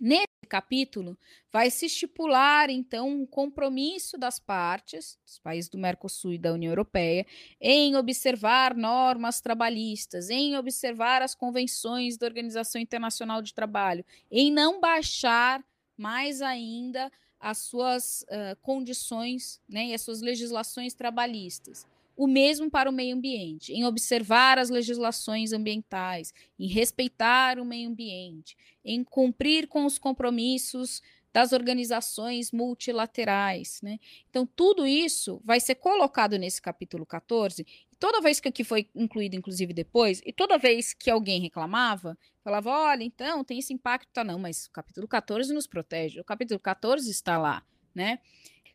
Nesse 0.00 0.26
capítulo, 0.48 1.16
vai 1.52 1.70
se 1.70 1.86
estipular, 1.86 2.68
então, 2.68 3.08
um 3.08 3.24
compromisso 3.26 4.18
das 4.18 4.40
partes, 4.40 5.16
dos 5.24 5.38
países 5.38 5.70
do 5.70 5.78
Mercosul 5.78 6.32
e 6.32 6.38
da 6.38 6.52
União 6.52 6.72
Europeia, 6.72 7.24
em 7.60 7.94
observar 7.94 8.74
normas 8.74 9.40
trabalhistas, 9.40 10.30
em 10.30 10.56
observar 10.56 11.22
as 11.22 11.34
convenções 11.34 12.18
da 12.18 12.26
Organização 12.26 12.80
Internacional 12.80 13.40
de 13.40 13.54
Trabalho, 13.54 14.04
em 14.30 14.50
não 14.50 14.80
baixar 14.80 15.64
mais 15.96 16.42
ainda 16.42 17.10
as 17.44 17.58
suas 17.58 18.22
uh, 18.22 18.56
condições 18.62 19.60
né, 19.68 19.88
e 19.88 19.94
as 19.94 20.00
suas 20.00 20.22
legislações 20.22 20.94
trabalhistas. 20.94 21.86
O 22.16 22.26
mesmo 22.26 22.70
para 22.70 22.88
o 22.88 22.92
meio 22.92 23.14
ambiente, 23.14 23.70
em 23.70 23.84
observar 23.84 24.58
as 24.58 24.70
legislações 24.70 25.52
ambientais, 25.52 26.32
em 26.58 26.66
respeitar 26.66 27.58
o 27.58 27.64
meio 27.64 27.90
ambiente, 27.90 28.56
em 28.82 29.04
cumprir 29.04 29.68
com 29.68 29.84
os 29.84 29.98
compromissos 29.98 31.02
das 31.34 31.52
organizações 31.52 32.50
multilaterais. 32.50 33.80
Né? 33.82 33.98
Então, 34.30 34.46
tudo 34.46 34.86
isso 34.86 35.38
vai 35.44 35.60
ser 35.60 35.74
colocado 35.74 36.38
nesse 36.38 36.62
capítulo 36.62 37.04
14. 37.04 37.66
Toda 37.98 38.20
vez 38.20 38.40
que 38.40 38.48
aqui 38.48 38.64
foi 38.64 38.88
incluído, 38.94 39.36
inclusive 39.36 39.72
depois, 39.72 40.20
e 40.24 40.32
toda 40.32 40.58
vez 40.58 40.92
que 40.92 41.10
alguém 41.10 41.40
reclamava, 41.40 42.16
falava: 42.42 42.70
olha, 42.70 43.04
então 43.04 43.44
tem 43.44 43.58
esse 43.58 43.72
impacto, 43.72 44.08
tá? 44.12 44.24
Não, 44.24 44.38
mas 44.38 44.66
o 44.66 44.70
capítulo 44.70 45.08
14 45.08 45.52
nos 45.52 45.66
protege. 45.66 46.20
O 46.20 46.24
capítulo 46.24 46.60
14 46.60 47.10
está 47.10 47.38
lá. 47.38 47.62
Né? 47.94 48.18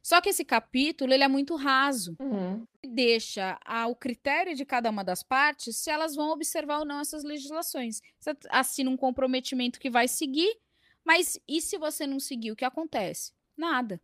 Só 0.01 0.21
que 0.21 0.29
esse 0.29 0.45
capítulo 0.45 1.13
ele 1.13 1.23
é 1.23 1.27
muito 1.27 1.55
raso. 1.55 2.15
Uhum. 2.19 2.65
Deixa 2.83 3.59
ao 3.65 3.95
critério 3.95 4.55
de 4.55 4.65
cada 4.65 4.89
uma 4.89 5.03
das 5.03 5.21
partes 5.21 5.77
se 5.77 5.89
elas 5.89 6.15
vão 6.15 6.31
observar 6.31 6.79
ou 6.79 6.85
não 6.85 6.99
essas 6.99 7.23
legislações. 7.23 8.01
Você 8.19 8.35
assina 8.49 8.89
um 8.89 8.97
comprometimento 8.97 9.79
que 9.79 9.89
vai 9.89 10.07
seguir, 10.07 10.57
mas 11.03 11.39
e 11.47 11.61
se 11.61 11.77
você 11.77 12.07
não 12.07 12.19
seguir, 12.19 12.51
o 12.51 12.55
que 12.55 12.65
acontece? 12.65 13.33
Nada. 13.57 14.01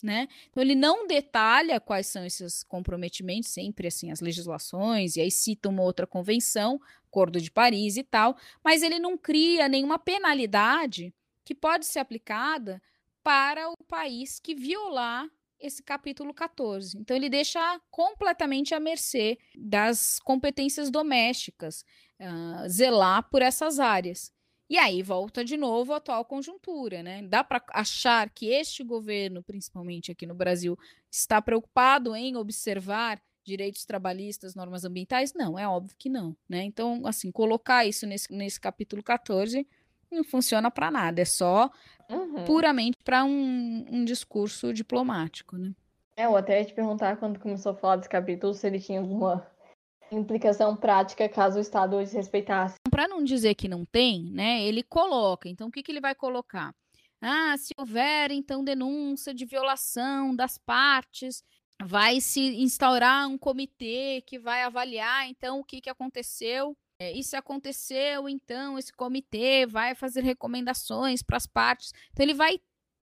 Né? 0.00 0.28
Então 0.48 0.62
ele 0.62 0.76
não 0.76 1.08
detalha 1.08 1.80
quais 1.80 2.06
são 2.06 2.24
esses 2.24 2.62
comprometimentos, 2.62 3.50
sempre 3.50 3.88
assim 3.88 4.12
as 4.12 4.20
legislações, 4.20 5.16
e 5.16 5.20
aí 5.20 5.30
cita 5.30 5.68
uma 5.68 5.82
outra 5.82 6.06
convenção, 6.06 6.80
Acordo 7.08 7.40
de 7.40 7.50
Paris 7.50 7.96
e 7.96 8.04
tal, 8.04 8.36
mas 8.62 8.82
ele 8.82 9.00
não 9.00 9.18
cria 9.18 9.68
nenhuma 9.68 9.98
penalidade 9.98 11.12
que 11.44 11.54
pode 11.54 11.86
ser 11.86 11.98
aplicada 11.98 12.80
para 13.24 13.68
o 13.70 13.76
país 13.88 14.38
que 14.38 14.54
violar 14.54 15.28
esse 15.60 15.82
capítulo 15.82 16.32
14. 16.32 16.96
Então, 16.98 17.16
ele 17.16 17.28
deixa 17.28 17.80
completamente 17.90 18.74
à 18.74 18.80
mercê 18.80 19.38
das 19.56 20.18
competências 20.20 20.90
domésticas, 20.90 21.84
uh, 22.20 22.68
zelar 22.68 23.28
por 23.28 23.42
essas 23.42 23.78
áreas. 23.78 24.32
E 24.68 24.76
aí 24.76 25.02
volta 25.02 25.42
de 25.42 25.56
novo 25.56 25.94
a 25.94 25.96
atual 25.96 26.24
conjuntura, 26.24 27.02
né? 27.02 27.22
Dá 27.22 27.42
para 27.42 27.62
achar 27.70 28.28
que 28.28 28.50
este 28.50 28.84
governo, 28.84 29.42
principalmente 29.42 30.12
aqui 30.12 30.26
no 30.26 30.34
Brasil, 30.34 30.78
está 31.10 31.40
preocupado 31.40 32.14
em 32.14 32.36
observar 32.36 33.18
direitos 33.42 33.86
trabalhistas, 33.86 34.54
normas 34.54 34.84
ambientais? 34.84 35.32
Não, 35.32 35.58
é 35.58 35.66
óbvio 35.66 35.96
que 35.96 36.10
não, 36.10 36.36
né? 36.46 36.62
Então, 36.64 37.06
assim, 37.06 37.32
colocar 37.32 37.86
isso 37.86 38.06
nesse, 38.06 38.30
nesse 38.30 38.60
capítulo 38.60 39.02
14 39.02 39.66
não 40.10 40.22
funciona 40.22 40.70
para 40.70 40.90
nada, 40.90 41.20
é 41.20 41.24
só 41.24 41.70
uhum. 42.10 42.44
puramente 42.44 42.98
para 43.04 43.24
um, 43.24 43.86
um 43.90 44.04
discurso 44.04 44.72
diplomático, 44.72 45.56
né? 45.56 45.74
É, 46.16 46.26
eu 46.26 46.36
até 46.36 46.60
ia 46.60 46.64
te 46.64 46.74
perguntar 46.74 47.16
quando 47.16 47.38
começou 47.38 47.72
a 47.72 47.74
falar 47.74 47.96
desse 47.96 48.08
capítulo 48.08 48.52
se 48.52 48.66
ele 48.66 48.80
tinha 48.80 49.00
alguma 49.00 49.46
implicação 50.10 50.76
prática 50.76 51.28
caso 51.28 51.58
o 51.58 51.60
Estado 51.60 51.98
desrespeitasse. 51.98 52.76
Para 52.90 53.08
não 53.08 53.22
dizer 53.22 53.54
que 53.54 53.68
não 53.68 53.84
tem, 53.84 54.24
né, 54.24 54.62
ele 54.62 54.82
coloca. 54.82 55.48
Então, 55.48 55.68
o 55.68 55.70
que, 55.70 55.82
que 55.82 55.92
ele 55.92 56.00
vai 56.00 56.14
colocar? 56.14 56.74
Ah, 57.20 57.56
se 57.56 57.72
houver, 57.76 58.30
então, 58.30 58.62
denúncia 58.62 59.34
de 59.34 59.44
violação 59.44 60.34
das 60.34 60.56
partes, 60.58 61.42
vai 61.82 62.20
se 62.20 62.40
instaurar 62.40 63.28
um 63.28 63.38
comitê 63.38 64.22
que 64.26 64.38
vai 64.38 64.62
avaliar, 64.62 65.28
então, 65.28 65.60
o 65.60 65.64
que, 65.64 65.80
que 65.80 65.90
aconteceu 65.90 66.76
é, 67.00 67.12
e 67.12 67.22
se 67.22 67.36
aconteceu, 67.36 68.28
então, 68.28 68.76
esse 68.76 68.92
comitê 68.92 69.64
vai 69.66 69.94
fazer 69.94 70.24
recomendações 70.24 71.22
para 71.22 71.36
as 71.36 71.46
partes. 71.46 71.92
Então, 72.10 72.24
ele 72.24 72.34
vai 72.34 72.58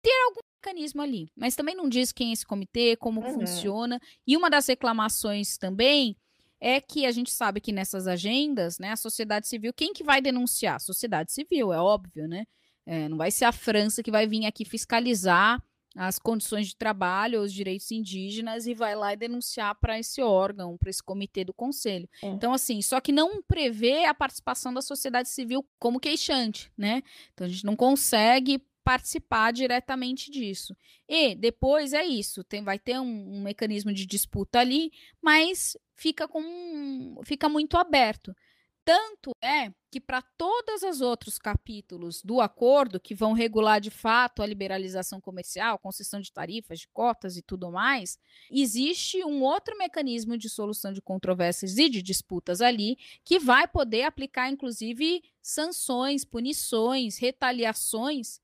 ter 0.01 0.21
algum 0.25 0.41
mecanismo 0.57 1.01
ali. 1.01 1.31
Mas 1.35 1.55
também 1.55 1.75
não 1.75 1.87
diz 1.87 2.11
quem 2.11 2.31
é 2.31 2.33
esse 2.33 2.45
comitê, 2.45 2.97
como 2.97 3.21
uhum. 3.21 3.33
funciona. 3.33 3.99
E 4.27 4.35
uma 4.35 4.49
das 4.49 4.67
reclamações 4.67 5.57
também 5.57 6.17
é 6.59 6.81
que 6.81 7.05
a 7.05 7.11
gente 7.11 7.31
sabe 7.31 7.61
que 7.61 7.71
nessas 7.71 8.07
agendas, 8.07 8.79
né, 8.79 8.91
a 8.91 8.97
sociedade 8.97 9.47
civil, 9.47 9.73
quem 9.73 9.93
que 9.93 10.03
vai 10.03 10.21
denunciar? 10.21 10.75
A 10.75 10.79
sociedade 10.79 11.31
civil, 11.31 11.71
é 11.71 11.79
óbvio, 11.79 12.27
né? 12.27 12.45
É, 12.85 13.07
não 13.07 13.17
vai 13.17 13.31
ser 13.31 13.45
a 13.45 13.51
França 13.51 14.01
que 14.01 14.11
vai 14.11 14.27
vir 14.27 14.45
aqui 14.45 14.65
fiscalizar 14.65 15.63
as 15.95 16.19
condições 16.19 16.67
de 16.67 16.75
trabalho, 16.75 17.41
os 17.41 17.51
direitos 17.51 17.91
indígenas 17.91 18.67
e 18.67 18.73
vai 18.73 18.95
lá 18.95 19.13
e 19.13 19.17
denunciar 19.17 19.75
para 19.75 19.99
esse 19.99 20.21
órgão, 20.21 20.77
para 20.77 20.89
esse 20.89 21.01
comitê 21.01 21.43
do 21.43 21.53
conselho. 21.53 22.07
É. 22.23 22.27
Então, 22.27 22.53
assim, 22.53 22.81
só 22.81 22.99
que 23.01 23.11
não 23.11 23.41
prevê 23.41 24.05
a 24.05 24.13
participação 24.13 24.73
da 24.73 24.81
sociedade 24.81 25.29
civil 25.29 25.65
como 25.79 25.99
queixante, 25.99 26.71
né? 26.77 27.01
Então 27.33 27.45
a 27.45 27.49
gente 27.49 27.65
não 27.65 27.75
consegue 27.75 28.61
participar 28.89 29.53
diretamente 29.53 30.31
disso. 30.31 30.75
E 31.07 31.35
depois 31.35 31.93
é 31.93 32.03
isso, 32.03 32.43
tem, 32.43 32.63
vai 32.63 32.79
ter 32.79 32.99
um, 32.99 33.35
um 33.35 33.43
mecanismo 33.43 33.93
de 33.93 34.03
disputa 34.03 34.59
ali, 34.59 34.91
mas 35.21 35.77
fica 35.95 36.27
com 36.27 37.21
fica 37.23 37.47
muito 37.47 37.77
aberto. 37.77 38.35
Tanto 38.83 39.29
é 39.43 39.71
que 39.91 40.01
para 40.01 40.23
todos 40.35 40.81
os 40.81 41.01
outros 41.01 41.37
capítulos 41.37 42.23
do 42.23 42.41
acordo, 42.41 42.99
que 42.99 43.13
vão 43.13 43.33
regular 43.33 43.79
de 43.79 43.91
fato 43.91 44.41
a 44.41 44.47
liberalização 44.47 45.21
comercial, 45.21 45.77
concessão 45.77 46.19
de 46.19 46.31
tarifas, 46.31 46.79
de 46.79 46.87
cotas 46.87 47.37
e 47.37 47.43
tudo 47.43 47.71
mais, 47.71 48.17
existe 48.49 49.23
um 49.23 49.43
outro 49.43 49.77
mecanismo 49.77 50.35
de 50.35 50.49
solução 50.49 50.91
de 50.91 51.01
controvérsias 51.01 51.77
e 51.77 51.87
de 51.89 52.01
disputas 52.01 52.59
ali, 52.59 52.97
que 53.23 53.37
vai 53.37 53.67
poder 53.67 54.05
aplicar, 54.05 54.49
inclusive, 54.49 55.21
sanções, 55.43 56.25
punições, 56.25 57.19
retaliações 57.19 58.39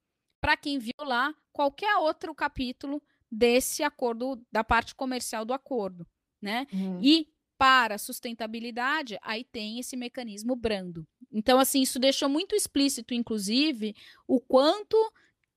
para 0.45 0.55
quem 0.55 0.77
violar 0.77 1.34
qualquer 1.51 1.95
outro 1.95 2.36
capítulo 2.36 3.01
desse 3.31 3.81
acordo, 3.81 4.39
da 4.51 4.63
parte 4.63 4.93
comercial 4.93 5.43
do 5.43 5.53
acordo. 5.53 6.05
Né? 6.39 6.67
Uhum. 6.71 6.99
E 7.01 7.27
para 7.58 7.97
sustentabilidade, 7.97 9.17
aí 9.23 9.43
tem 9.43 9.79
esse 9.79 9.97
mecanismo 9.97 10.55
brando. 10.55 11.03
Então, 11.31 11.58
assim, 11.58 11.81
isso 11.81 11.97
deixou 11.97 12.29
muito 12.29 12.55
explícito, 12.55 13.15
inclusive, 13.15 13.95
o 14.27 14.39
quanto 14.39 14.95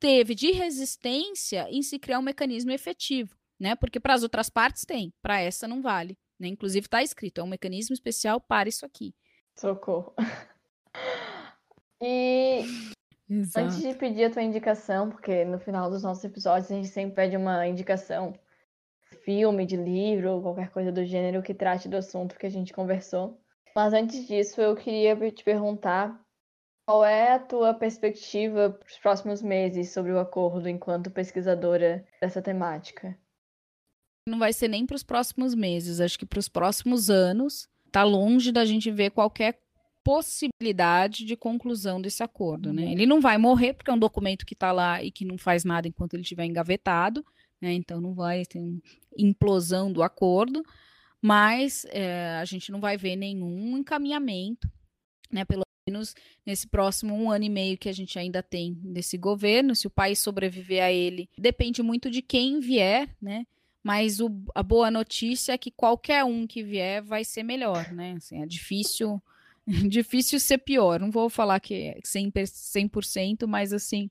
teve 0.01 0.35
de 0.35 0.53
resistência 0.53 1.67
em 1.69 1.83
se 1.83 1.99
criar 1.99 2.21
um 2.21 2.23
mecanismo 2.23 2.71
efetivo, 2.71 3.37
né? 3.61 3.77
Porque 3.77 4.01
para 4.01 4.15
as 4.15 4.23
outras 4.23 4.49
partes 4.49 4.87
tem, 4.87 5.13
para 5.21 5.39
essa 5.39 5.69
não 5.69 5.83
vale. 5.83 6.17
Né? 6.41 6.49
Inclusive 6.49 6.87
está 6.87 7.03
escrito, 7.03 7.43
é 7.43 7.45
um 7.45 7.49
mecanismo 7.49 7.93
especial 7.93 8.41
para 8.41 8.71
isso 8.71 8.87
aqui. 8.87 9.15
Socorro. 9.55 10.15
E 12.01 12.63
Exato. 13.31 13.67
antes 13.67 13.81
de 13.83 13.95
pedir 13.95 14.25
a 14.25 14.31
tua 14.31 14.43
indicação, 14.43 15.11
porque 15.11 15.45
no 15.45 15.59
final 15.59 15.91
dos 15.91 16.03
nossos 16.03 16.25
episódios 16.25 16.71
a 16.71 16.75
gente 16.75 16.89
sempre 16.89 17.15
pede 17.15 17.37
uma 17.37 17.67
indicação 17.67 18.35
filme, 19.25 19.67
de 19.67 19.77
livro, 19.77 20.41
qualquer 20.41 20.71
coisa 20.71 20.91
do 20.91 21.05
gênero 21.05 21.43
que 21.43 21.53
trate 21.53 21.89
do 21.89 21.97
assunto 21.97 22.39
que 22.39 22.47
a 22.47 22.51
gente 22.51 22.73
conversou. 22.73 23.39
Mas 23.75 23.93
antes 23.93 24.27
disso, 24.27 24.61
eu 24.61 24.75
queria 24.75 25.15
te 25.31 25.45
perguntar 25.45 26.19
qual 26.87 27.05
é 27.05 27.35
a 27.35 27.39
tua 27.39 27.75
perspectiva 27.75 28.71
para 28.71 28.87
os 28.87 28.99
próximos 28.99 29.43
meses 29.43 29.93
sobre 29.93 30.11
o 30.11 30.19
acordo 30.19 30.69
enquanto 30.69 31.11
pesquisadora 31.11 32.03
dessa 32.21 32.41
temática? 32.41 33.15
Não 34.27 34.39
vai 34.39 34.55
ser 34.55 34.69
nem 34.69 34.87
para 34.87 34.97
os 34.97 35.03
próximos 35.03 35.55
meses, 35.55 36.01
acho 36.01 36.19
que 36.19 36.25
para 36.25 36.39
os 36.39 36.49
próximos 36.49 37.11
anos. 37.11 37.69
Está 37.85 38.05
longe 38.05 38.53
da 38.53 38.65
gente 38.65 38.91
ver 38.91 39.11
qualquer 39.11 39.61
possibilidade 40.09 41.23
de 41.23 41.37
conclusão 41.37 42.01
desse 42.01 42.23
acordo, 42.23 42.73
né? 42.73 42.85
Uhum. 42.85 42.93
Ele 42.93 43.05
não 43.05 43.21
vai 43.21 43.37
morrer 43.37 43.75
porque 43.75 43.91
é 43.91 43.93
um 43.93 43.99
documento 43.99 44.47
que 44.47 44.55
está 44.55 44.73
lá 44.73 45.03
e 45.03 45.11
que 45.11 45.23
não 45.23 45.37
faz 45.37 45.65
nada 45.65 45.87
enquanto 45.87 46.15
ele 46.15 46.23
estiver 46.23 46.47
engavetado, 46.47 47.23
né? 47.61 47.75
Então 47.75 48.01
não 48.01 48.15
vai 48.15 48.47
ter 48.47 48.59
implosão 49.15 49.93
do 49.93 50.03
acordo, 50.03 50.65
mas 51.21 51.85
é, 51.91 52.39
a 52.41 52.45
gente 52.47 52.73
não 52.73 52.81
vai 52.81 52.97
ver 52.97 53.17
nenhum 53.17 53.77
encaminhamento, 53.77 54.67
né? 55.31 55.45
Pelo 55.45 55.63
menos 55.87 56.15
nesse 56.47 56.67
próximo 56.67 57.15
um 57.15 57.31
ano 57.31 57.45
e 57.45 57.51
meio 57.51 57.77
que 57.77 57.91
a 57.91 57.93
gente 57.93 58.19
ainda 58.19 58.43
tem 58.43 58.81
desse 58.83 59.19
governo, 59.19 59.77
se 59.77 59.87
o 59.87 59.91
país 59.91 60.21
sobreviver 60.21 60.83
a 60.83 60.91
ele, 60.91 61.29
depende 61.37 61.83
muito 61.83 62.11
de 62.11 62.23
quem 62.23 62.61
vier, 62.61 63.15
né? 63.21 63.45
mas 63.83 64.21
o, 64.21 64.31
a 64.55 64.63
boa 64.63 64.91
notícia 64.91 65.53
é 65.53 65.59
que 65.59 65.71
qualquer 65.71 66.25
um 66.25 66.47
que 66.47 66.63
vier 66.63 67.03
vai 67.03 67.25
ser 67.25 67.43
melhor, 67.43 67.93
né? 67.93 68.15
Assim, 68.17 68.43
é 68.43 68.47
difícil, 68.47 69.23
difícil 69.89 70.41
ser 70.41 70.59
pior. 70.59 70.99
Não 71.01 71.11
vou 71.11 71.29
falar 71.29 71.61
que 71.61 71.75
é 71.75 72.01
100%, 72.01 72.33
100% 72.33 73.47
mas 73.47 73.73
assim, 73.73 74.11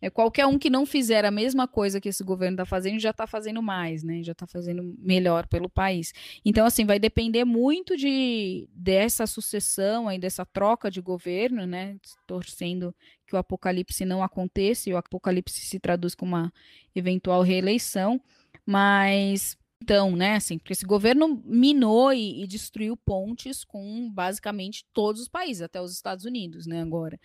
é, 0.00 0.08
qualquer 0.08 0.46
um 0.46 0.58
que 0.58 0.70
não 0.70 0.86
fizer 0.86 1.24
a 1.24 1.30
mesma 1.30 1.66
coisa 1.66 2.00
que 2.00 2.08
esse 2.08 2.22
governo 2.22 2.54
está 2.54 2.64
fazendo 2.64 3.00
já 3.00 3.10
está 3.10 3.26
fazendo 3.26 3.60
mais, 3.60 4.04
né? 4.04 4.22
Já 4.22 4.32
está 4.32 4.46
fazendo 4.46 4.94
melhor 4.98 5.46
pelo 5.48 5.68
país. 5.68 6.12
Então, 6.44 6.64
assim, 6.66 6.84
vai 6.84 6.98
depender 7.00 7.44
muito 7.44 7.96
de 7.96 8.68
dessa 8.72 9.26
sucessão 9.26 10.06
aí, 10.06 10.18
dessa 10.18 10.46
troca 10.46 10.90
de 10.90 11.00
governo, 11.00 11.66
né? 11.66 11.96
Torcendo 12.26 12.94
que 13.26 13.34
o 13.34 13.38
apocalipse 13.38 14.04
não 14.04 14.22
aconteça 14.22 14.88
e 14.88 14.94
o 14.94 14.96
apocalipse 14.96 15.60
se 15.60 15.80
traduz 15.80 16.14
com 16.14 16.26
uma 16.26 16.52
eventual 16.94 17.42
reeleição, 17.42 18.20
mas 18.64 19.58
então, 19.82 20.14
né, 20.14 20.34
assim, 20.36 20.58
porque 20.58 20.72
esse 20.72 20.84
governo 20.84 21.40
minou 21.44 22.12
e, 22.12 22.42
e, 22.42 22.46
destruiu 22.46 22.96
pontes 22.96 23.64
com 23.64 24.10
basicamente 24.10 24.84
todos 24.92 25.22
os 25.22 25.28
países, 25.28 25.62
até 25.62 25.80
os 25.80 25.92
Estados 25.92 26.24
Unidos, 26.24 26.66
né, 26.66 26.82
agora. 26.82 27.18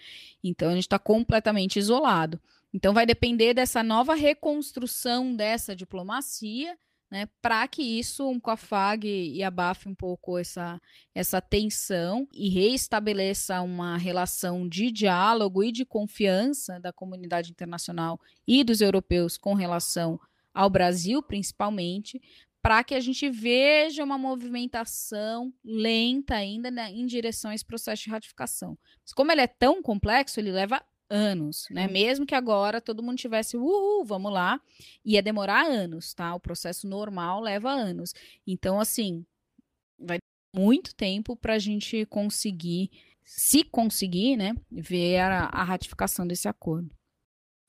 Então, 0.44 0.70
a 0.70 0.74
gente 0.74 0.84
está 0.84 1.00
completamente 1.00 1.78
isolado. 1.78 2.40
Então, 2.74 2.94
vai 2.94 3.06
depender 3.06 3.54
dessa 3.54 3.84
nova 3.84 4.14
reconstrução 4.14 5.36
dessa 5.36 5.76
diplomacia, 5.76 6.78
né, 7.12 7.28
para 7.42 7.68
que 7.68 7.82
isso 7.84 8.28
um 8.28 8.40
e 9.04 9.44
abafe 9.44 9.90
um 9.90 9.94
pouco 9.94 10.38
essa, 10.38 10.82
essa 11.14 11.42
tensão 11.42 12.28
e 12.34 12.50
reestabeleça 12.50 13.62
uma 13.62 13.98
relação 13.98 14.68
de 14.68 14.90
diálogo 14.90 15.64
e 15.64 15.72
de 15.72 15.86
confiança 15.86 16.80
da 16.80 16.94
comunidade 16.94 17.52
internacional 17.52 18.20
e 18.48 18.64
dos 18.64 18.82
europeus 18.82 19.38
com 19.38 19.54
relação 19.54 20.20
ao 20.54 20.70
Brasil, 20.70 21.22
principalmente, 21.22 22.22
para 22.62 22.84
que 22.84 22.96
a 22.96 23.00
gente 23.00 23.30
veja 23.30 24.04
uma 24.04 24.18
movimentação 24.18 25.54
lenta 25.64 26.36
ainda 26.36 26.72
né, 26.72 26.90
em 26.92 27.06
direção 27.06 27.52
a 27.52 27.56
esse 27.56 27.66
processo 27.66 28.04
de 28.04 28.10
ratificação. 28.10 28.78
Mas 29.04 29.14
como 29.14 29.32
ele 29.32 29.42
é 29.42 29.48
tão 29.48 29.82
complexo, 29.82 30.40
ele 30.40 30.52
leva 30.52 30.82
anos, 31.10 31.68
né? 31.70 31.88
Mesmo 31.88 32.26
que 32.26 32.34
agora 32.34 32.82
todo 32.82 33.04
mundo 33.04 33.18
tivesse, 33.18 33.58
uhul, 33.58 34.04
vamos 34.06 34.32
lá, 34.32 34.60
ia 35.06 35.22
demorar 35.22 35.66
anos, 35.68 36.14
tá? 36.14 36.34
O 36.34 36.40
processo 36.40 36.88
normal 36.88 37.42
leva 37.42 37.70
anos. 37.70 38.14
Então, 38.48 38.80
assim, 38.80 39.26
vai 40.00 40.18
muito 40.56 40.96
tempo 40.96 41.36
para 41.36 41.56
a 41.56 41.60
gente 41.60 42.06
conseguir, 42.06 42.90
se 43.24 43.64
conseguir, 43.64 44.38
né, 44.38 44.56
ver 44.72 45.20
a, 45.20 45.46
a 45.46 45.64
ratificação 45.64 46.26
desse 46.26 46.48
acordo. 46.48 46.90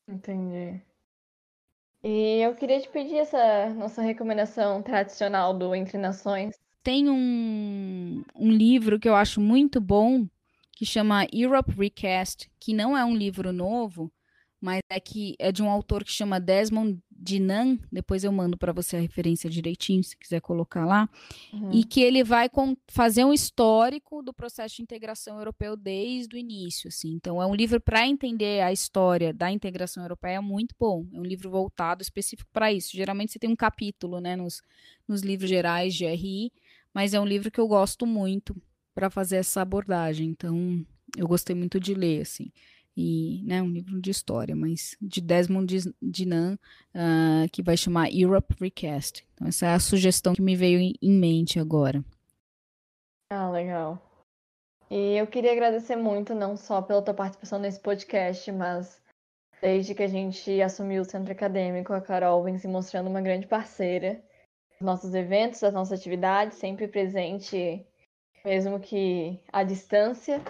Entendi. 0.09 0.81
E 2.07 2.43
eu 2.43 2.55
queria 2.55 2.79
te 2.79 2.89
pedir 2.91 3.17
essa 3.17 3.71
nossa 3.71 4.03
recomendação 4.03 4.83
tradicional 4.83 5.57
do 5.57 5.75
Entre 5.75 5.97
Nações. 5.97 6.55
Tem 6.83 7.09
um, 7.09 8.23
um 8.37 8.51
livro 8.51 9.01
que 9.01 9.09
eu 9.09 9.17
acho 9.17 9.41
muito 9.41 9.81
bom, 9.81 10.27
que 10.73 10.85
chama 10.85 11.27
Europe 11.33 11.73
Recast, 11.73 12.51
que 12.61 12.75
não 12.75 12.95
é 12.95 13.03
um 13.03 13.17
livro 13.17 13.55
novo, 13.55 14.13
mas 14.61 14.81
é 14.91 15.01
que 15.01 15.35
é 15.39 15.51
de 15.51 15.63
um 15.63 15.71
autor 15.71 16.05
que 16.05 16.13
chama 16.13 16.39
Desmond 16.39 17.01
Dinan, 17.17 17.79
depois 17.91 18.25
eu 18.25 18.33
mando 18.33 18.57
para 18.57 18.73
você 18.73 18.97
a 18.97 19.01
referência 19.01 19.49
direitinho, 19.49 20.03
se 20.03 20.17
quiser 20.17 20.41
colocar 20.41 20.85
lá, 20.85 21.09
uhum. 21.53 21.71
e 21.73 21.85
que 21.85 22.01
ele 22.01 22.23
vai 22.23 22.51
fazer 22.89 23.25
um 23.25 23.33
histórico 23.33 24.23
do 24.23 24.33
processo 24.33 24.77
de 24.77 24.83
integração 24.83 25.39
europeu 25.39 25.77
desde 25.77 26.37
o 26.37 26.39
início, 26.39 26.89
assim. 26.89 27.13
Então 27.13 27.41
é 27.41 27.47
um 27.47 27.55
livro 27.55 27.81
para 27.81 28.07
entender 28.07 28.63
a 28.63 28.73
história 28.73 29.33
da 29.33 29.51
integração 29.51 30.03
europeia 30.03 30.43
muito 30.43 30.75
bom. 30.79 31.07
É 31.13 31.19
um 31.19 31.25
livro 31.25 31.51
voltado 31.51 32.03
específico 32.03 32.51
para 32.53 32.73
isso. 32.73 32.97
Geralmente 32.97 33.33
você 33.33 33.39
tem 33.39 33.51
um 33.51 33.57
capítulo, 33.57 34.21
né, 34.21 34.37
nos, 34.37 34.63
nos 35.07 35.23
livros 35.23 35.49
gerais 35.49 35.95
de 35.95 36.07
RI, 36.07 36.53
mas 36.93 37.15
é 37.15 37.21
um 37.21 37.27
livro 37.27 37.51
que 37.51 37.61
eu 37.61 37.69
gosto 37.69 38.07
muito 38.07 38.57
para 38.95 39.11
fazer 39.11 39.37
essa 39.37 39.63
abordagem. 39.63 40.29
Então, 40.29 40.85
eu 41.17 41.27
gostei 41.27 41.55
muito 41.55 41.81
de 41.81 41.95
ler, 41.95 42.23
assim. 42.23 42.51
E, 42.97 43.43
né, 43.45 43.61
um 43.61 43.69
livro 43.69 44.01
de 44.01 44.11
história, 44.11 44.55
mas 44.55 44.97
de 45.01 45.21
Desmond 45.21 45.93
Dinan, 46.01 46.57
uh, 46.95 47.49
que 47.51 47.63
vai 47.63 47.77
chamar 47.77 48.13
Europe 48.13 48.55
Recast. 48.61 49.27
Então, 49.35 49.49
essa 49.49 49.67
é 49.67 49.75
a 49.75 49.81
sugestão 49.81 50.33
que 50.33 50.43
me 50.43 50.55
veio 50.55 50.79
em, 50.79 50.95
em 51.03 51.11
mente 51.11 51.59
agora. 51.59 52.05
Ah, 53.31 53.51
legal. 53.51 54.01
E 54.91 55.17
eu 55.17 55.27
queria 55.27 55.53
agradecer 55.53 55.97
muito, 55.97 56.35
não 56.35 56.57
só 56.57 56.81
pela 56.81 57.03
tua 57.03 57.15
participação 57.15 57.59
nesse 57.59 57.81
podcast, 57.81 58.53
mas 58.53 59.03
desde 59.61 59.95
que 59.95 60.03
a 60.03 60.09
gente 60.09 60.63
assumiu 60.63 61.03
o 61.03 61.05
centro 61.05 61.33
acadêmico, 61.33 61.93
a 61.93 62.01
Carol 62.01 62.45
vem 62.45 62.59
se 62.59 62.69
mostrando 62.69 63.09
uma 63.09 63.21
grande 63.21 63.47
parceira. 63.47 64.23
Nossos 64.81 65.15
eventos, 65.15 65.65
as 65.65 65.73
nossas 65.73 65.99
atividades, 65.99 66.59
sempre 66.59 66.87
presente 66.87 67.85
mesmo 68.45 68.79
que 68.79 69.41
à 69.53 69.65
distância. 69.65 70.41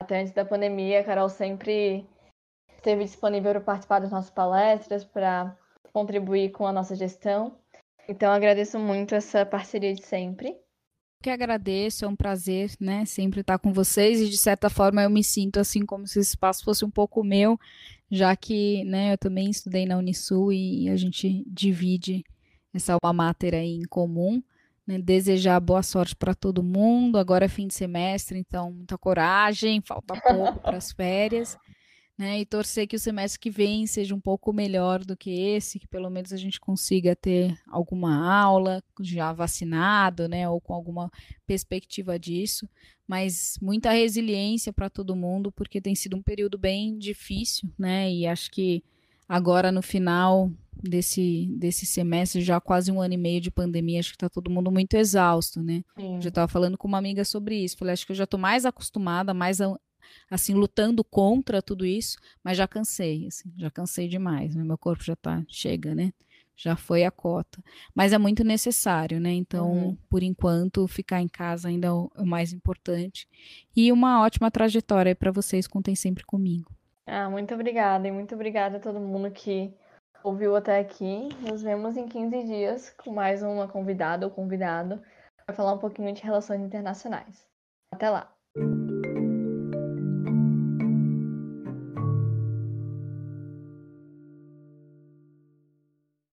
Até 0.00 0.20
antes 0.20 0.32
da 0.32 0.44
pandemia, 0.44 1.00
a 1.00 1.04
Carol 1.04 1.28
sempre 1.28 2.06
esteve 2.76 3.04
disponível 3.04 3.50
para 3.52 3.60
participar 3.60 3.98
das 3.98 4.10
nossas 4.10 4.30
palestras, 4.30 5.04
para 5.04 5.56
contribuir 5.92 6.52
com 6.52 6.66
a 6.66 6.72
nossa 6.72 6.94
gestão. 6.94 7.58
Então, 8.08 8.32
agradeço 8.32 8.78
muito 8.78 9.14
essa 9.14 9.44
parceria 9.44 9.92
de 9.94 10.02
sempre. 10.02 10.56
Que 11.20 11.30
agradeço, 11.30 12.04
é 12.04 12.08
um 12.08 12.14
prazer, 12.14 12.70
né, 12.80 13.04
sempre 13.04 13.40
estar 13.40 13.58
com 13.58 13.72
vocês 13.72 14.20
e 14.20 14.28
de 14.28 14.36
certa 14.36 14.70
forma 14.70 15.02
eu 15.02 15.10
me 15.10 15.24
sinto 15.24 15.58
assim 15.58 15.84
como 15.84 16.06
se 16.06 16.20
esse 16.20 16.30
espaço 16.30 16.64
fosse 16.64 16.84
um 16.84 16.90
pouco 16.90 17.24
meu, 17.24 17.58
já 18.08 18.36
que, 18.36 18.84
né, 18.84 19.14
eu 19.14 19.18
também 19.18 19.50
estudei 19.50 19.84
na 19.84 19.98
Unisul 19.98 20.52
e 20.52 20.88
a 20.88 20.94
gente 20.94 21.42
divide 21.44 22.22
essa 22.72 22.92
alma 22.92 23.12
mater 23.12 23.52
aí 23.52 23.78
em 23.78 23.88
comum 23.88 24.40
né, 24.88 24.98
desejar 24.98 25.60
boa 25.60 25.82
sorte 25.82 26.16
para 26.16 26.34
todo 26.34 26.62
mundo. 26.62 27.18
Agora 27.18 27.44
é 27.44 27.48
fim 27.48 27.66
de 27.66 27.74
semestre, 27.74 28.38
então 28.38 28.72
muita 28.72 28.96
coragem, 28.96 29.82
falta 29.82 30.18
pouco 30.18 30.60
para 30.60 30.78
as 30.78 30.90
férias, 30.96 31.58
né? 32.16 32.40
E 32.40 32.46
torcer 32.46 32.88
que 32.88 32.96
o 32.96 32.98
semestre 32.98 33.38
que 33.38 33.50
vem 33.50 33.86
seja 33.86 34.14
um 34.14 34.20
pouco 34.20 34.50
melhor 34.50 35.04
do 35.04 35.14
que 35.14 35.30
esse, 35.30 35.78
que 35.78 35.86
pelo 35.86 36.08
menos 36.08 36.32
a 36.32 36.38
gente 36.38 36.58
consiga 36.58 37.14
ter 37.14 37.54
alguma 37.68 38.26
aula 38.42 38.82
já 39.02 39.30
vacinado, 39.30 40.26
né, 40.26 40.48
ou 40.48 40.58
com 40.58 40.72
alguma 40.72 41.10
perspectiva 41.46 42.18
disso. 42.18 42.66
Mas 43.06 43.58
muita 43.60 43.90
resiliência 43.90 44.72
para 44.72 44.88
todo 44.88 45.14
mundo, 45.14 45.52
porque 45.52 45.82
tem 45.82 45.94
sido 45.94 46.16
um 46.16 46.22
período 46.22 46.56
bem 46.56 46.98
difícil, 46.98 47.70
né? 47.78 48.10
E 48.10 48.26
acho 48.26 48.50
que 48.50 48.82
agora 49.28 49.70
no 49.70 49.82
final 49.82 50.50
desse, 50.82 51.46
desse 51.58 51.84
semestre, 51.84 52.40
já 52.40 52.60
quase 52.60 52.90
um 52.90 53.00
ano 53.00 53.14
e 53.14 53.18
meio 53.18 53.40
de 53.40 53.50
pandemia, 53.50 54.00
acho 54.00 54.12
que 54.12 54.18
tá 54.18 54.28
todo 54.28 54.50
mundo 54.50 54.70
muito 54.70 54.94
exausto, 54.94 55.62
né? 55.62 55.82
Sim. 55.96 56.20
Já 56.20 56.28
estava 56.28 56.48
falando 56.48 56.78
com 56.78 56.88
uma 56.88 56.98
amiga 56.98 57.24
sobre 57.24 57.56
isso. 57.56 57.76
Falei, 57.76 57.92
acho 57.92 58.06
que 58.06 58.12
eu 58.12 58.16
já 58.16 58.26
tô 58.26 58.38
mais 58.38 58.64
acostumada, 58.64 59.34
mais 59.34 59.58
assim, 60.30 60.54
lutando 60.54 61.04
contra 61.04 61.60
tudo 61.60 61.84
isso, 61.84 62.16
mas 62.42 62.56
já 62.56 62.66
cansei, 62.66 63.26
assim, 63.26 63.52
já 63.56 63.70
cansei 63.70 64.08
demais. 64.08 64.54
Né? 64.54 64.64
Meu 64.64 64.78
corpo 64.78 65.02
já 65.02 65.16
tá, 65.16 65.44
chega, 65.48 65.94
né? 65.94 66.12
Já 66.56 66.74
foi 66.74 67.04
a 67.04 67.10
cota. 67.10 67.62
Mas 67.94 68.12
é 68.12 68.18
muito 68.18 68.42
necessário, 68.42 69.20
né? 69.20 69.32
Então, 69.32 69.70
uhum. 69.70 69.96
por 70.10 70.24
enquanto, 70.24 70.88
ficar 70.88 71.22
em 71.22 71.28
casa 71.28 71.68
ainda 71.68 71.86
é 71.86 71.92
o, 71.92 72.10
é 72.16 72.22
o 72.22 72.26
mais 72.26 72.52
importante. 72.52 73.28
E 73.76 73.92
uma 73.92 74.22
ótima 74.22 74.50
trajetória 74.50 75.14
para 75.14 75.30
vocês, 75.30 75.68
contem 75.68 75.94
sempre 75.94 76.24
comigo. 76.24 76.77
Ah, 77.08 77.30
muito 77.30 77.54
obrigada. 77.54 78.06
E 78.06 78.12
muito 78.12 78.34
obrigada 78.34 78.76
a 78.76 78.80
todo 78.80 79.00
mundo 79.00 79.30
que 79.30 79.74
ouviu 80.22 80.54
até 80.54 80.78
aqui. 80.78 81.28
Nos 81.40 81.62
vemos 81.62 81.96
em 81.96 82.06
15 82.06 82.44
dias 82.44 82.90
com 82.90 83.12
mais 83.12 83.42
uma 83.42 83.66
convidada 83.66 84.26
ou 84.26 84.30
convidado 84.30 85.02
para 85.46 85.54
falar 85.54 85.72
um 85.72 85.78
pouquinho 85.78 86.12
de 86.12 86.22
relações 86.22 86.60
internacionais. 86.60 87.46
Até 87.92 88.10
lá! 88.10 88.30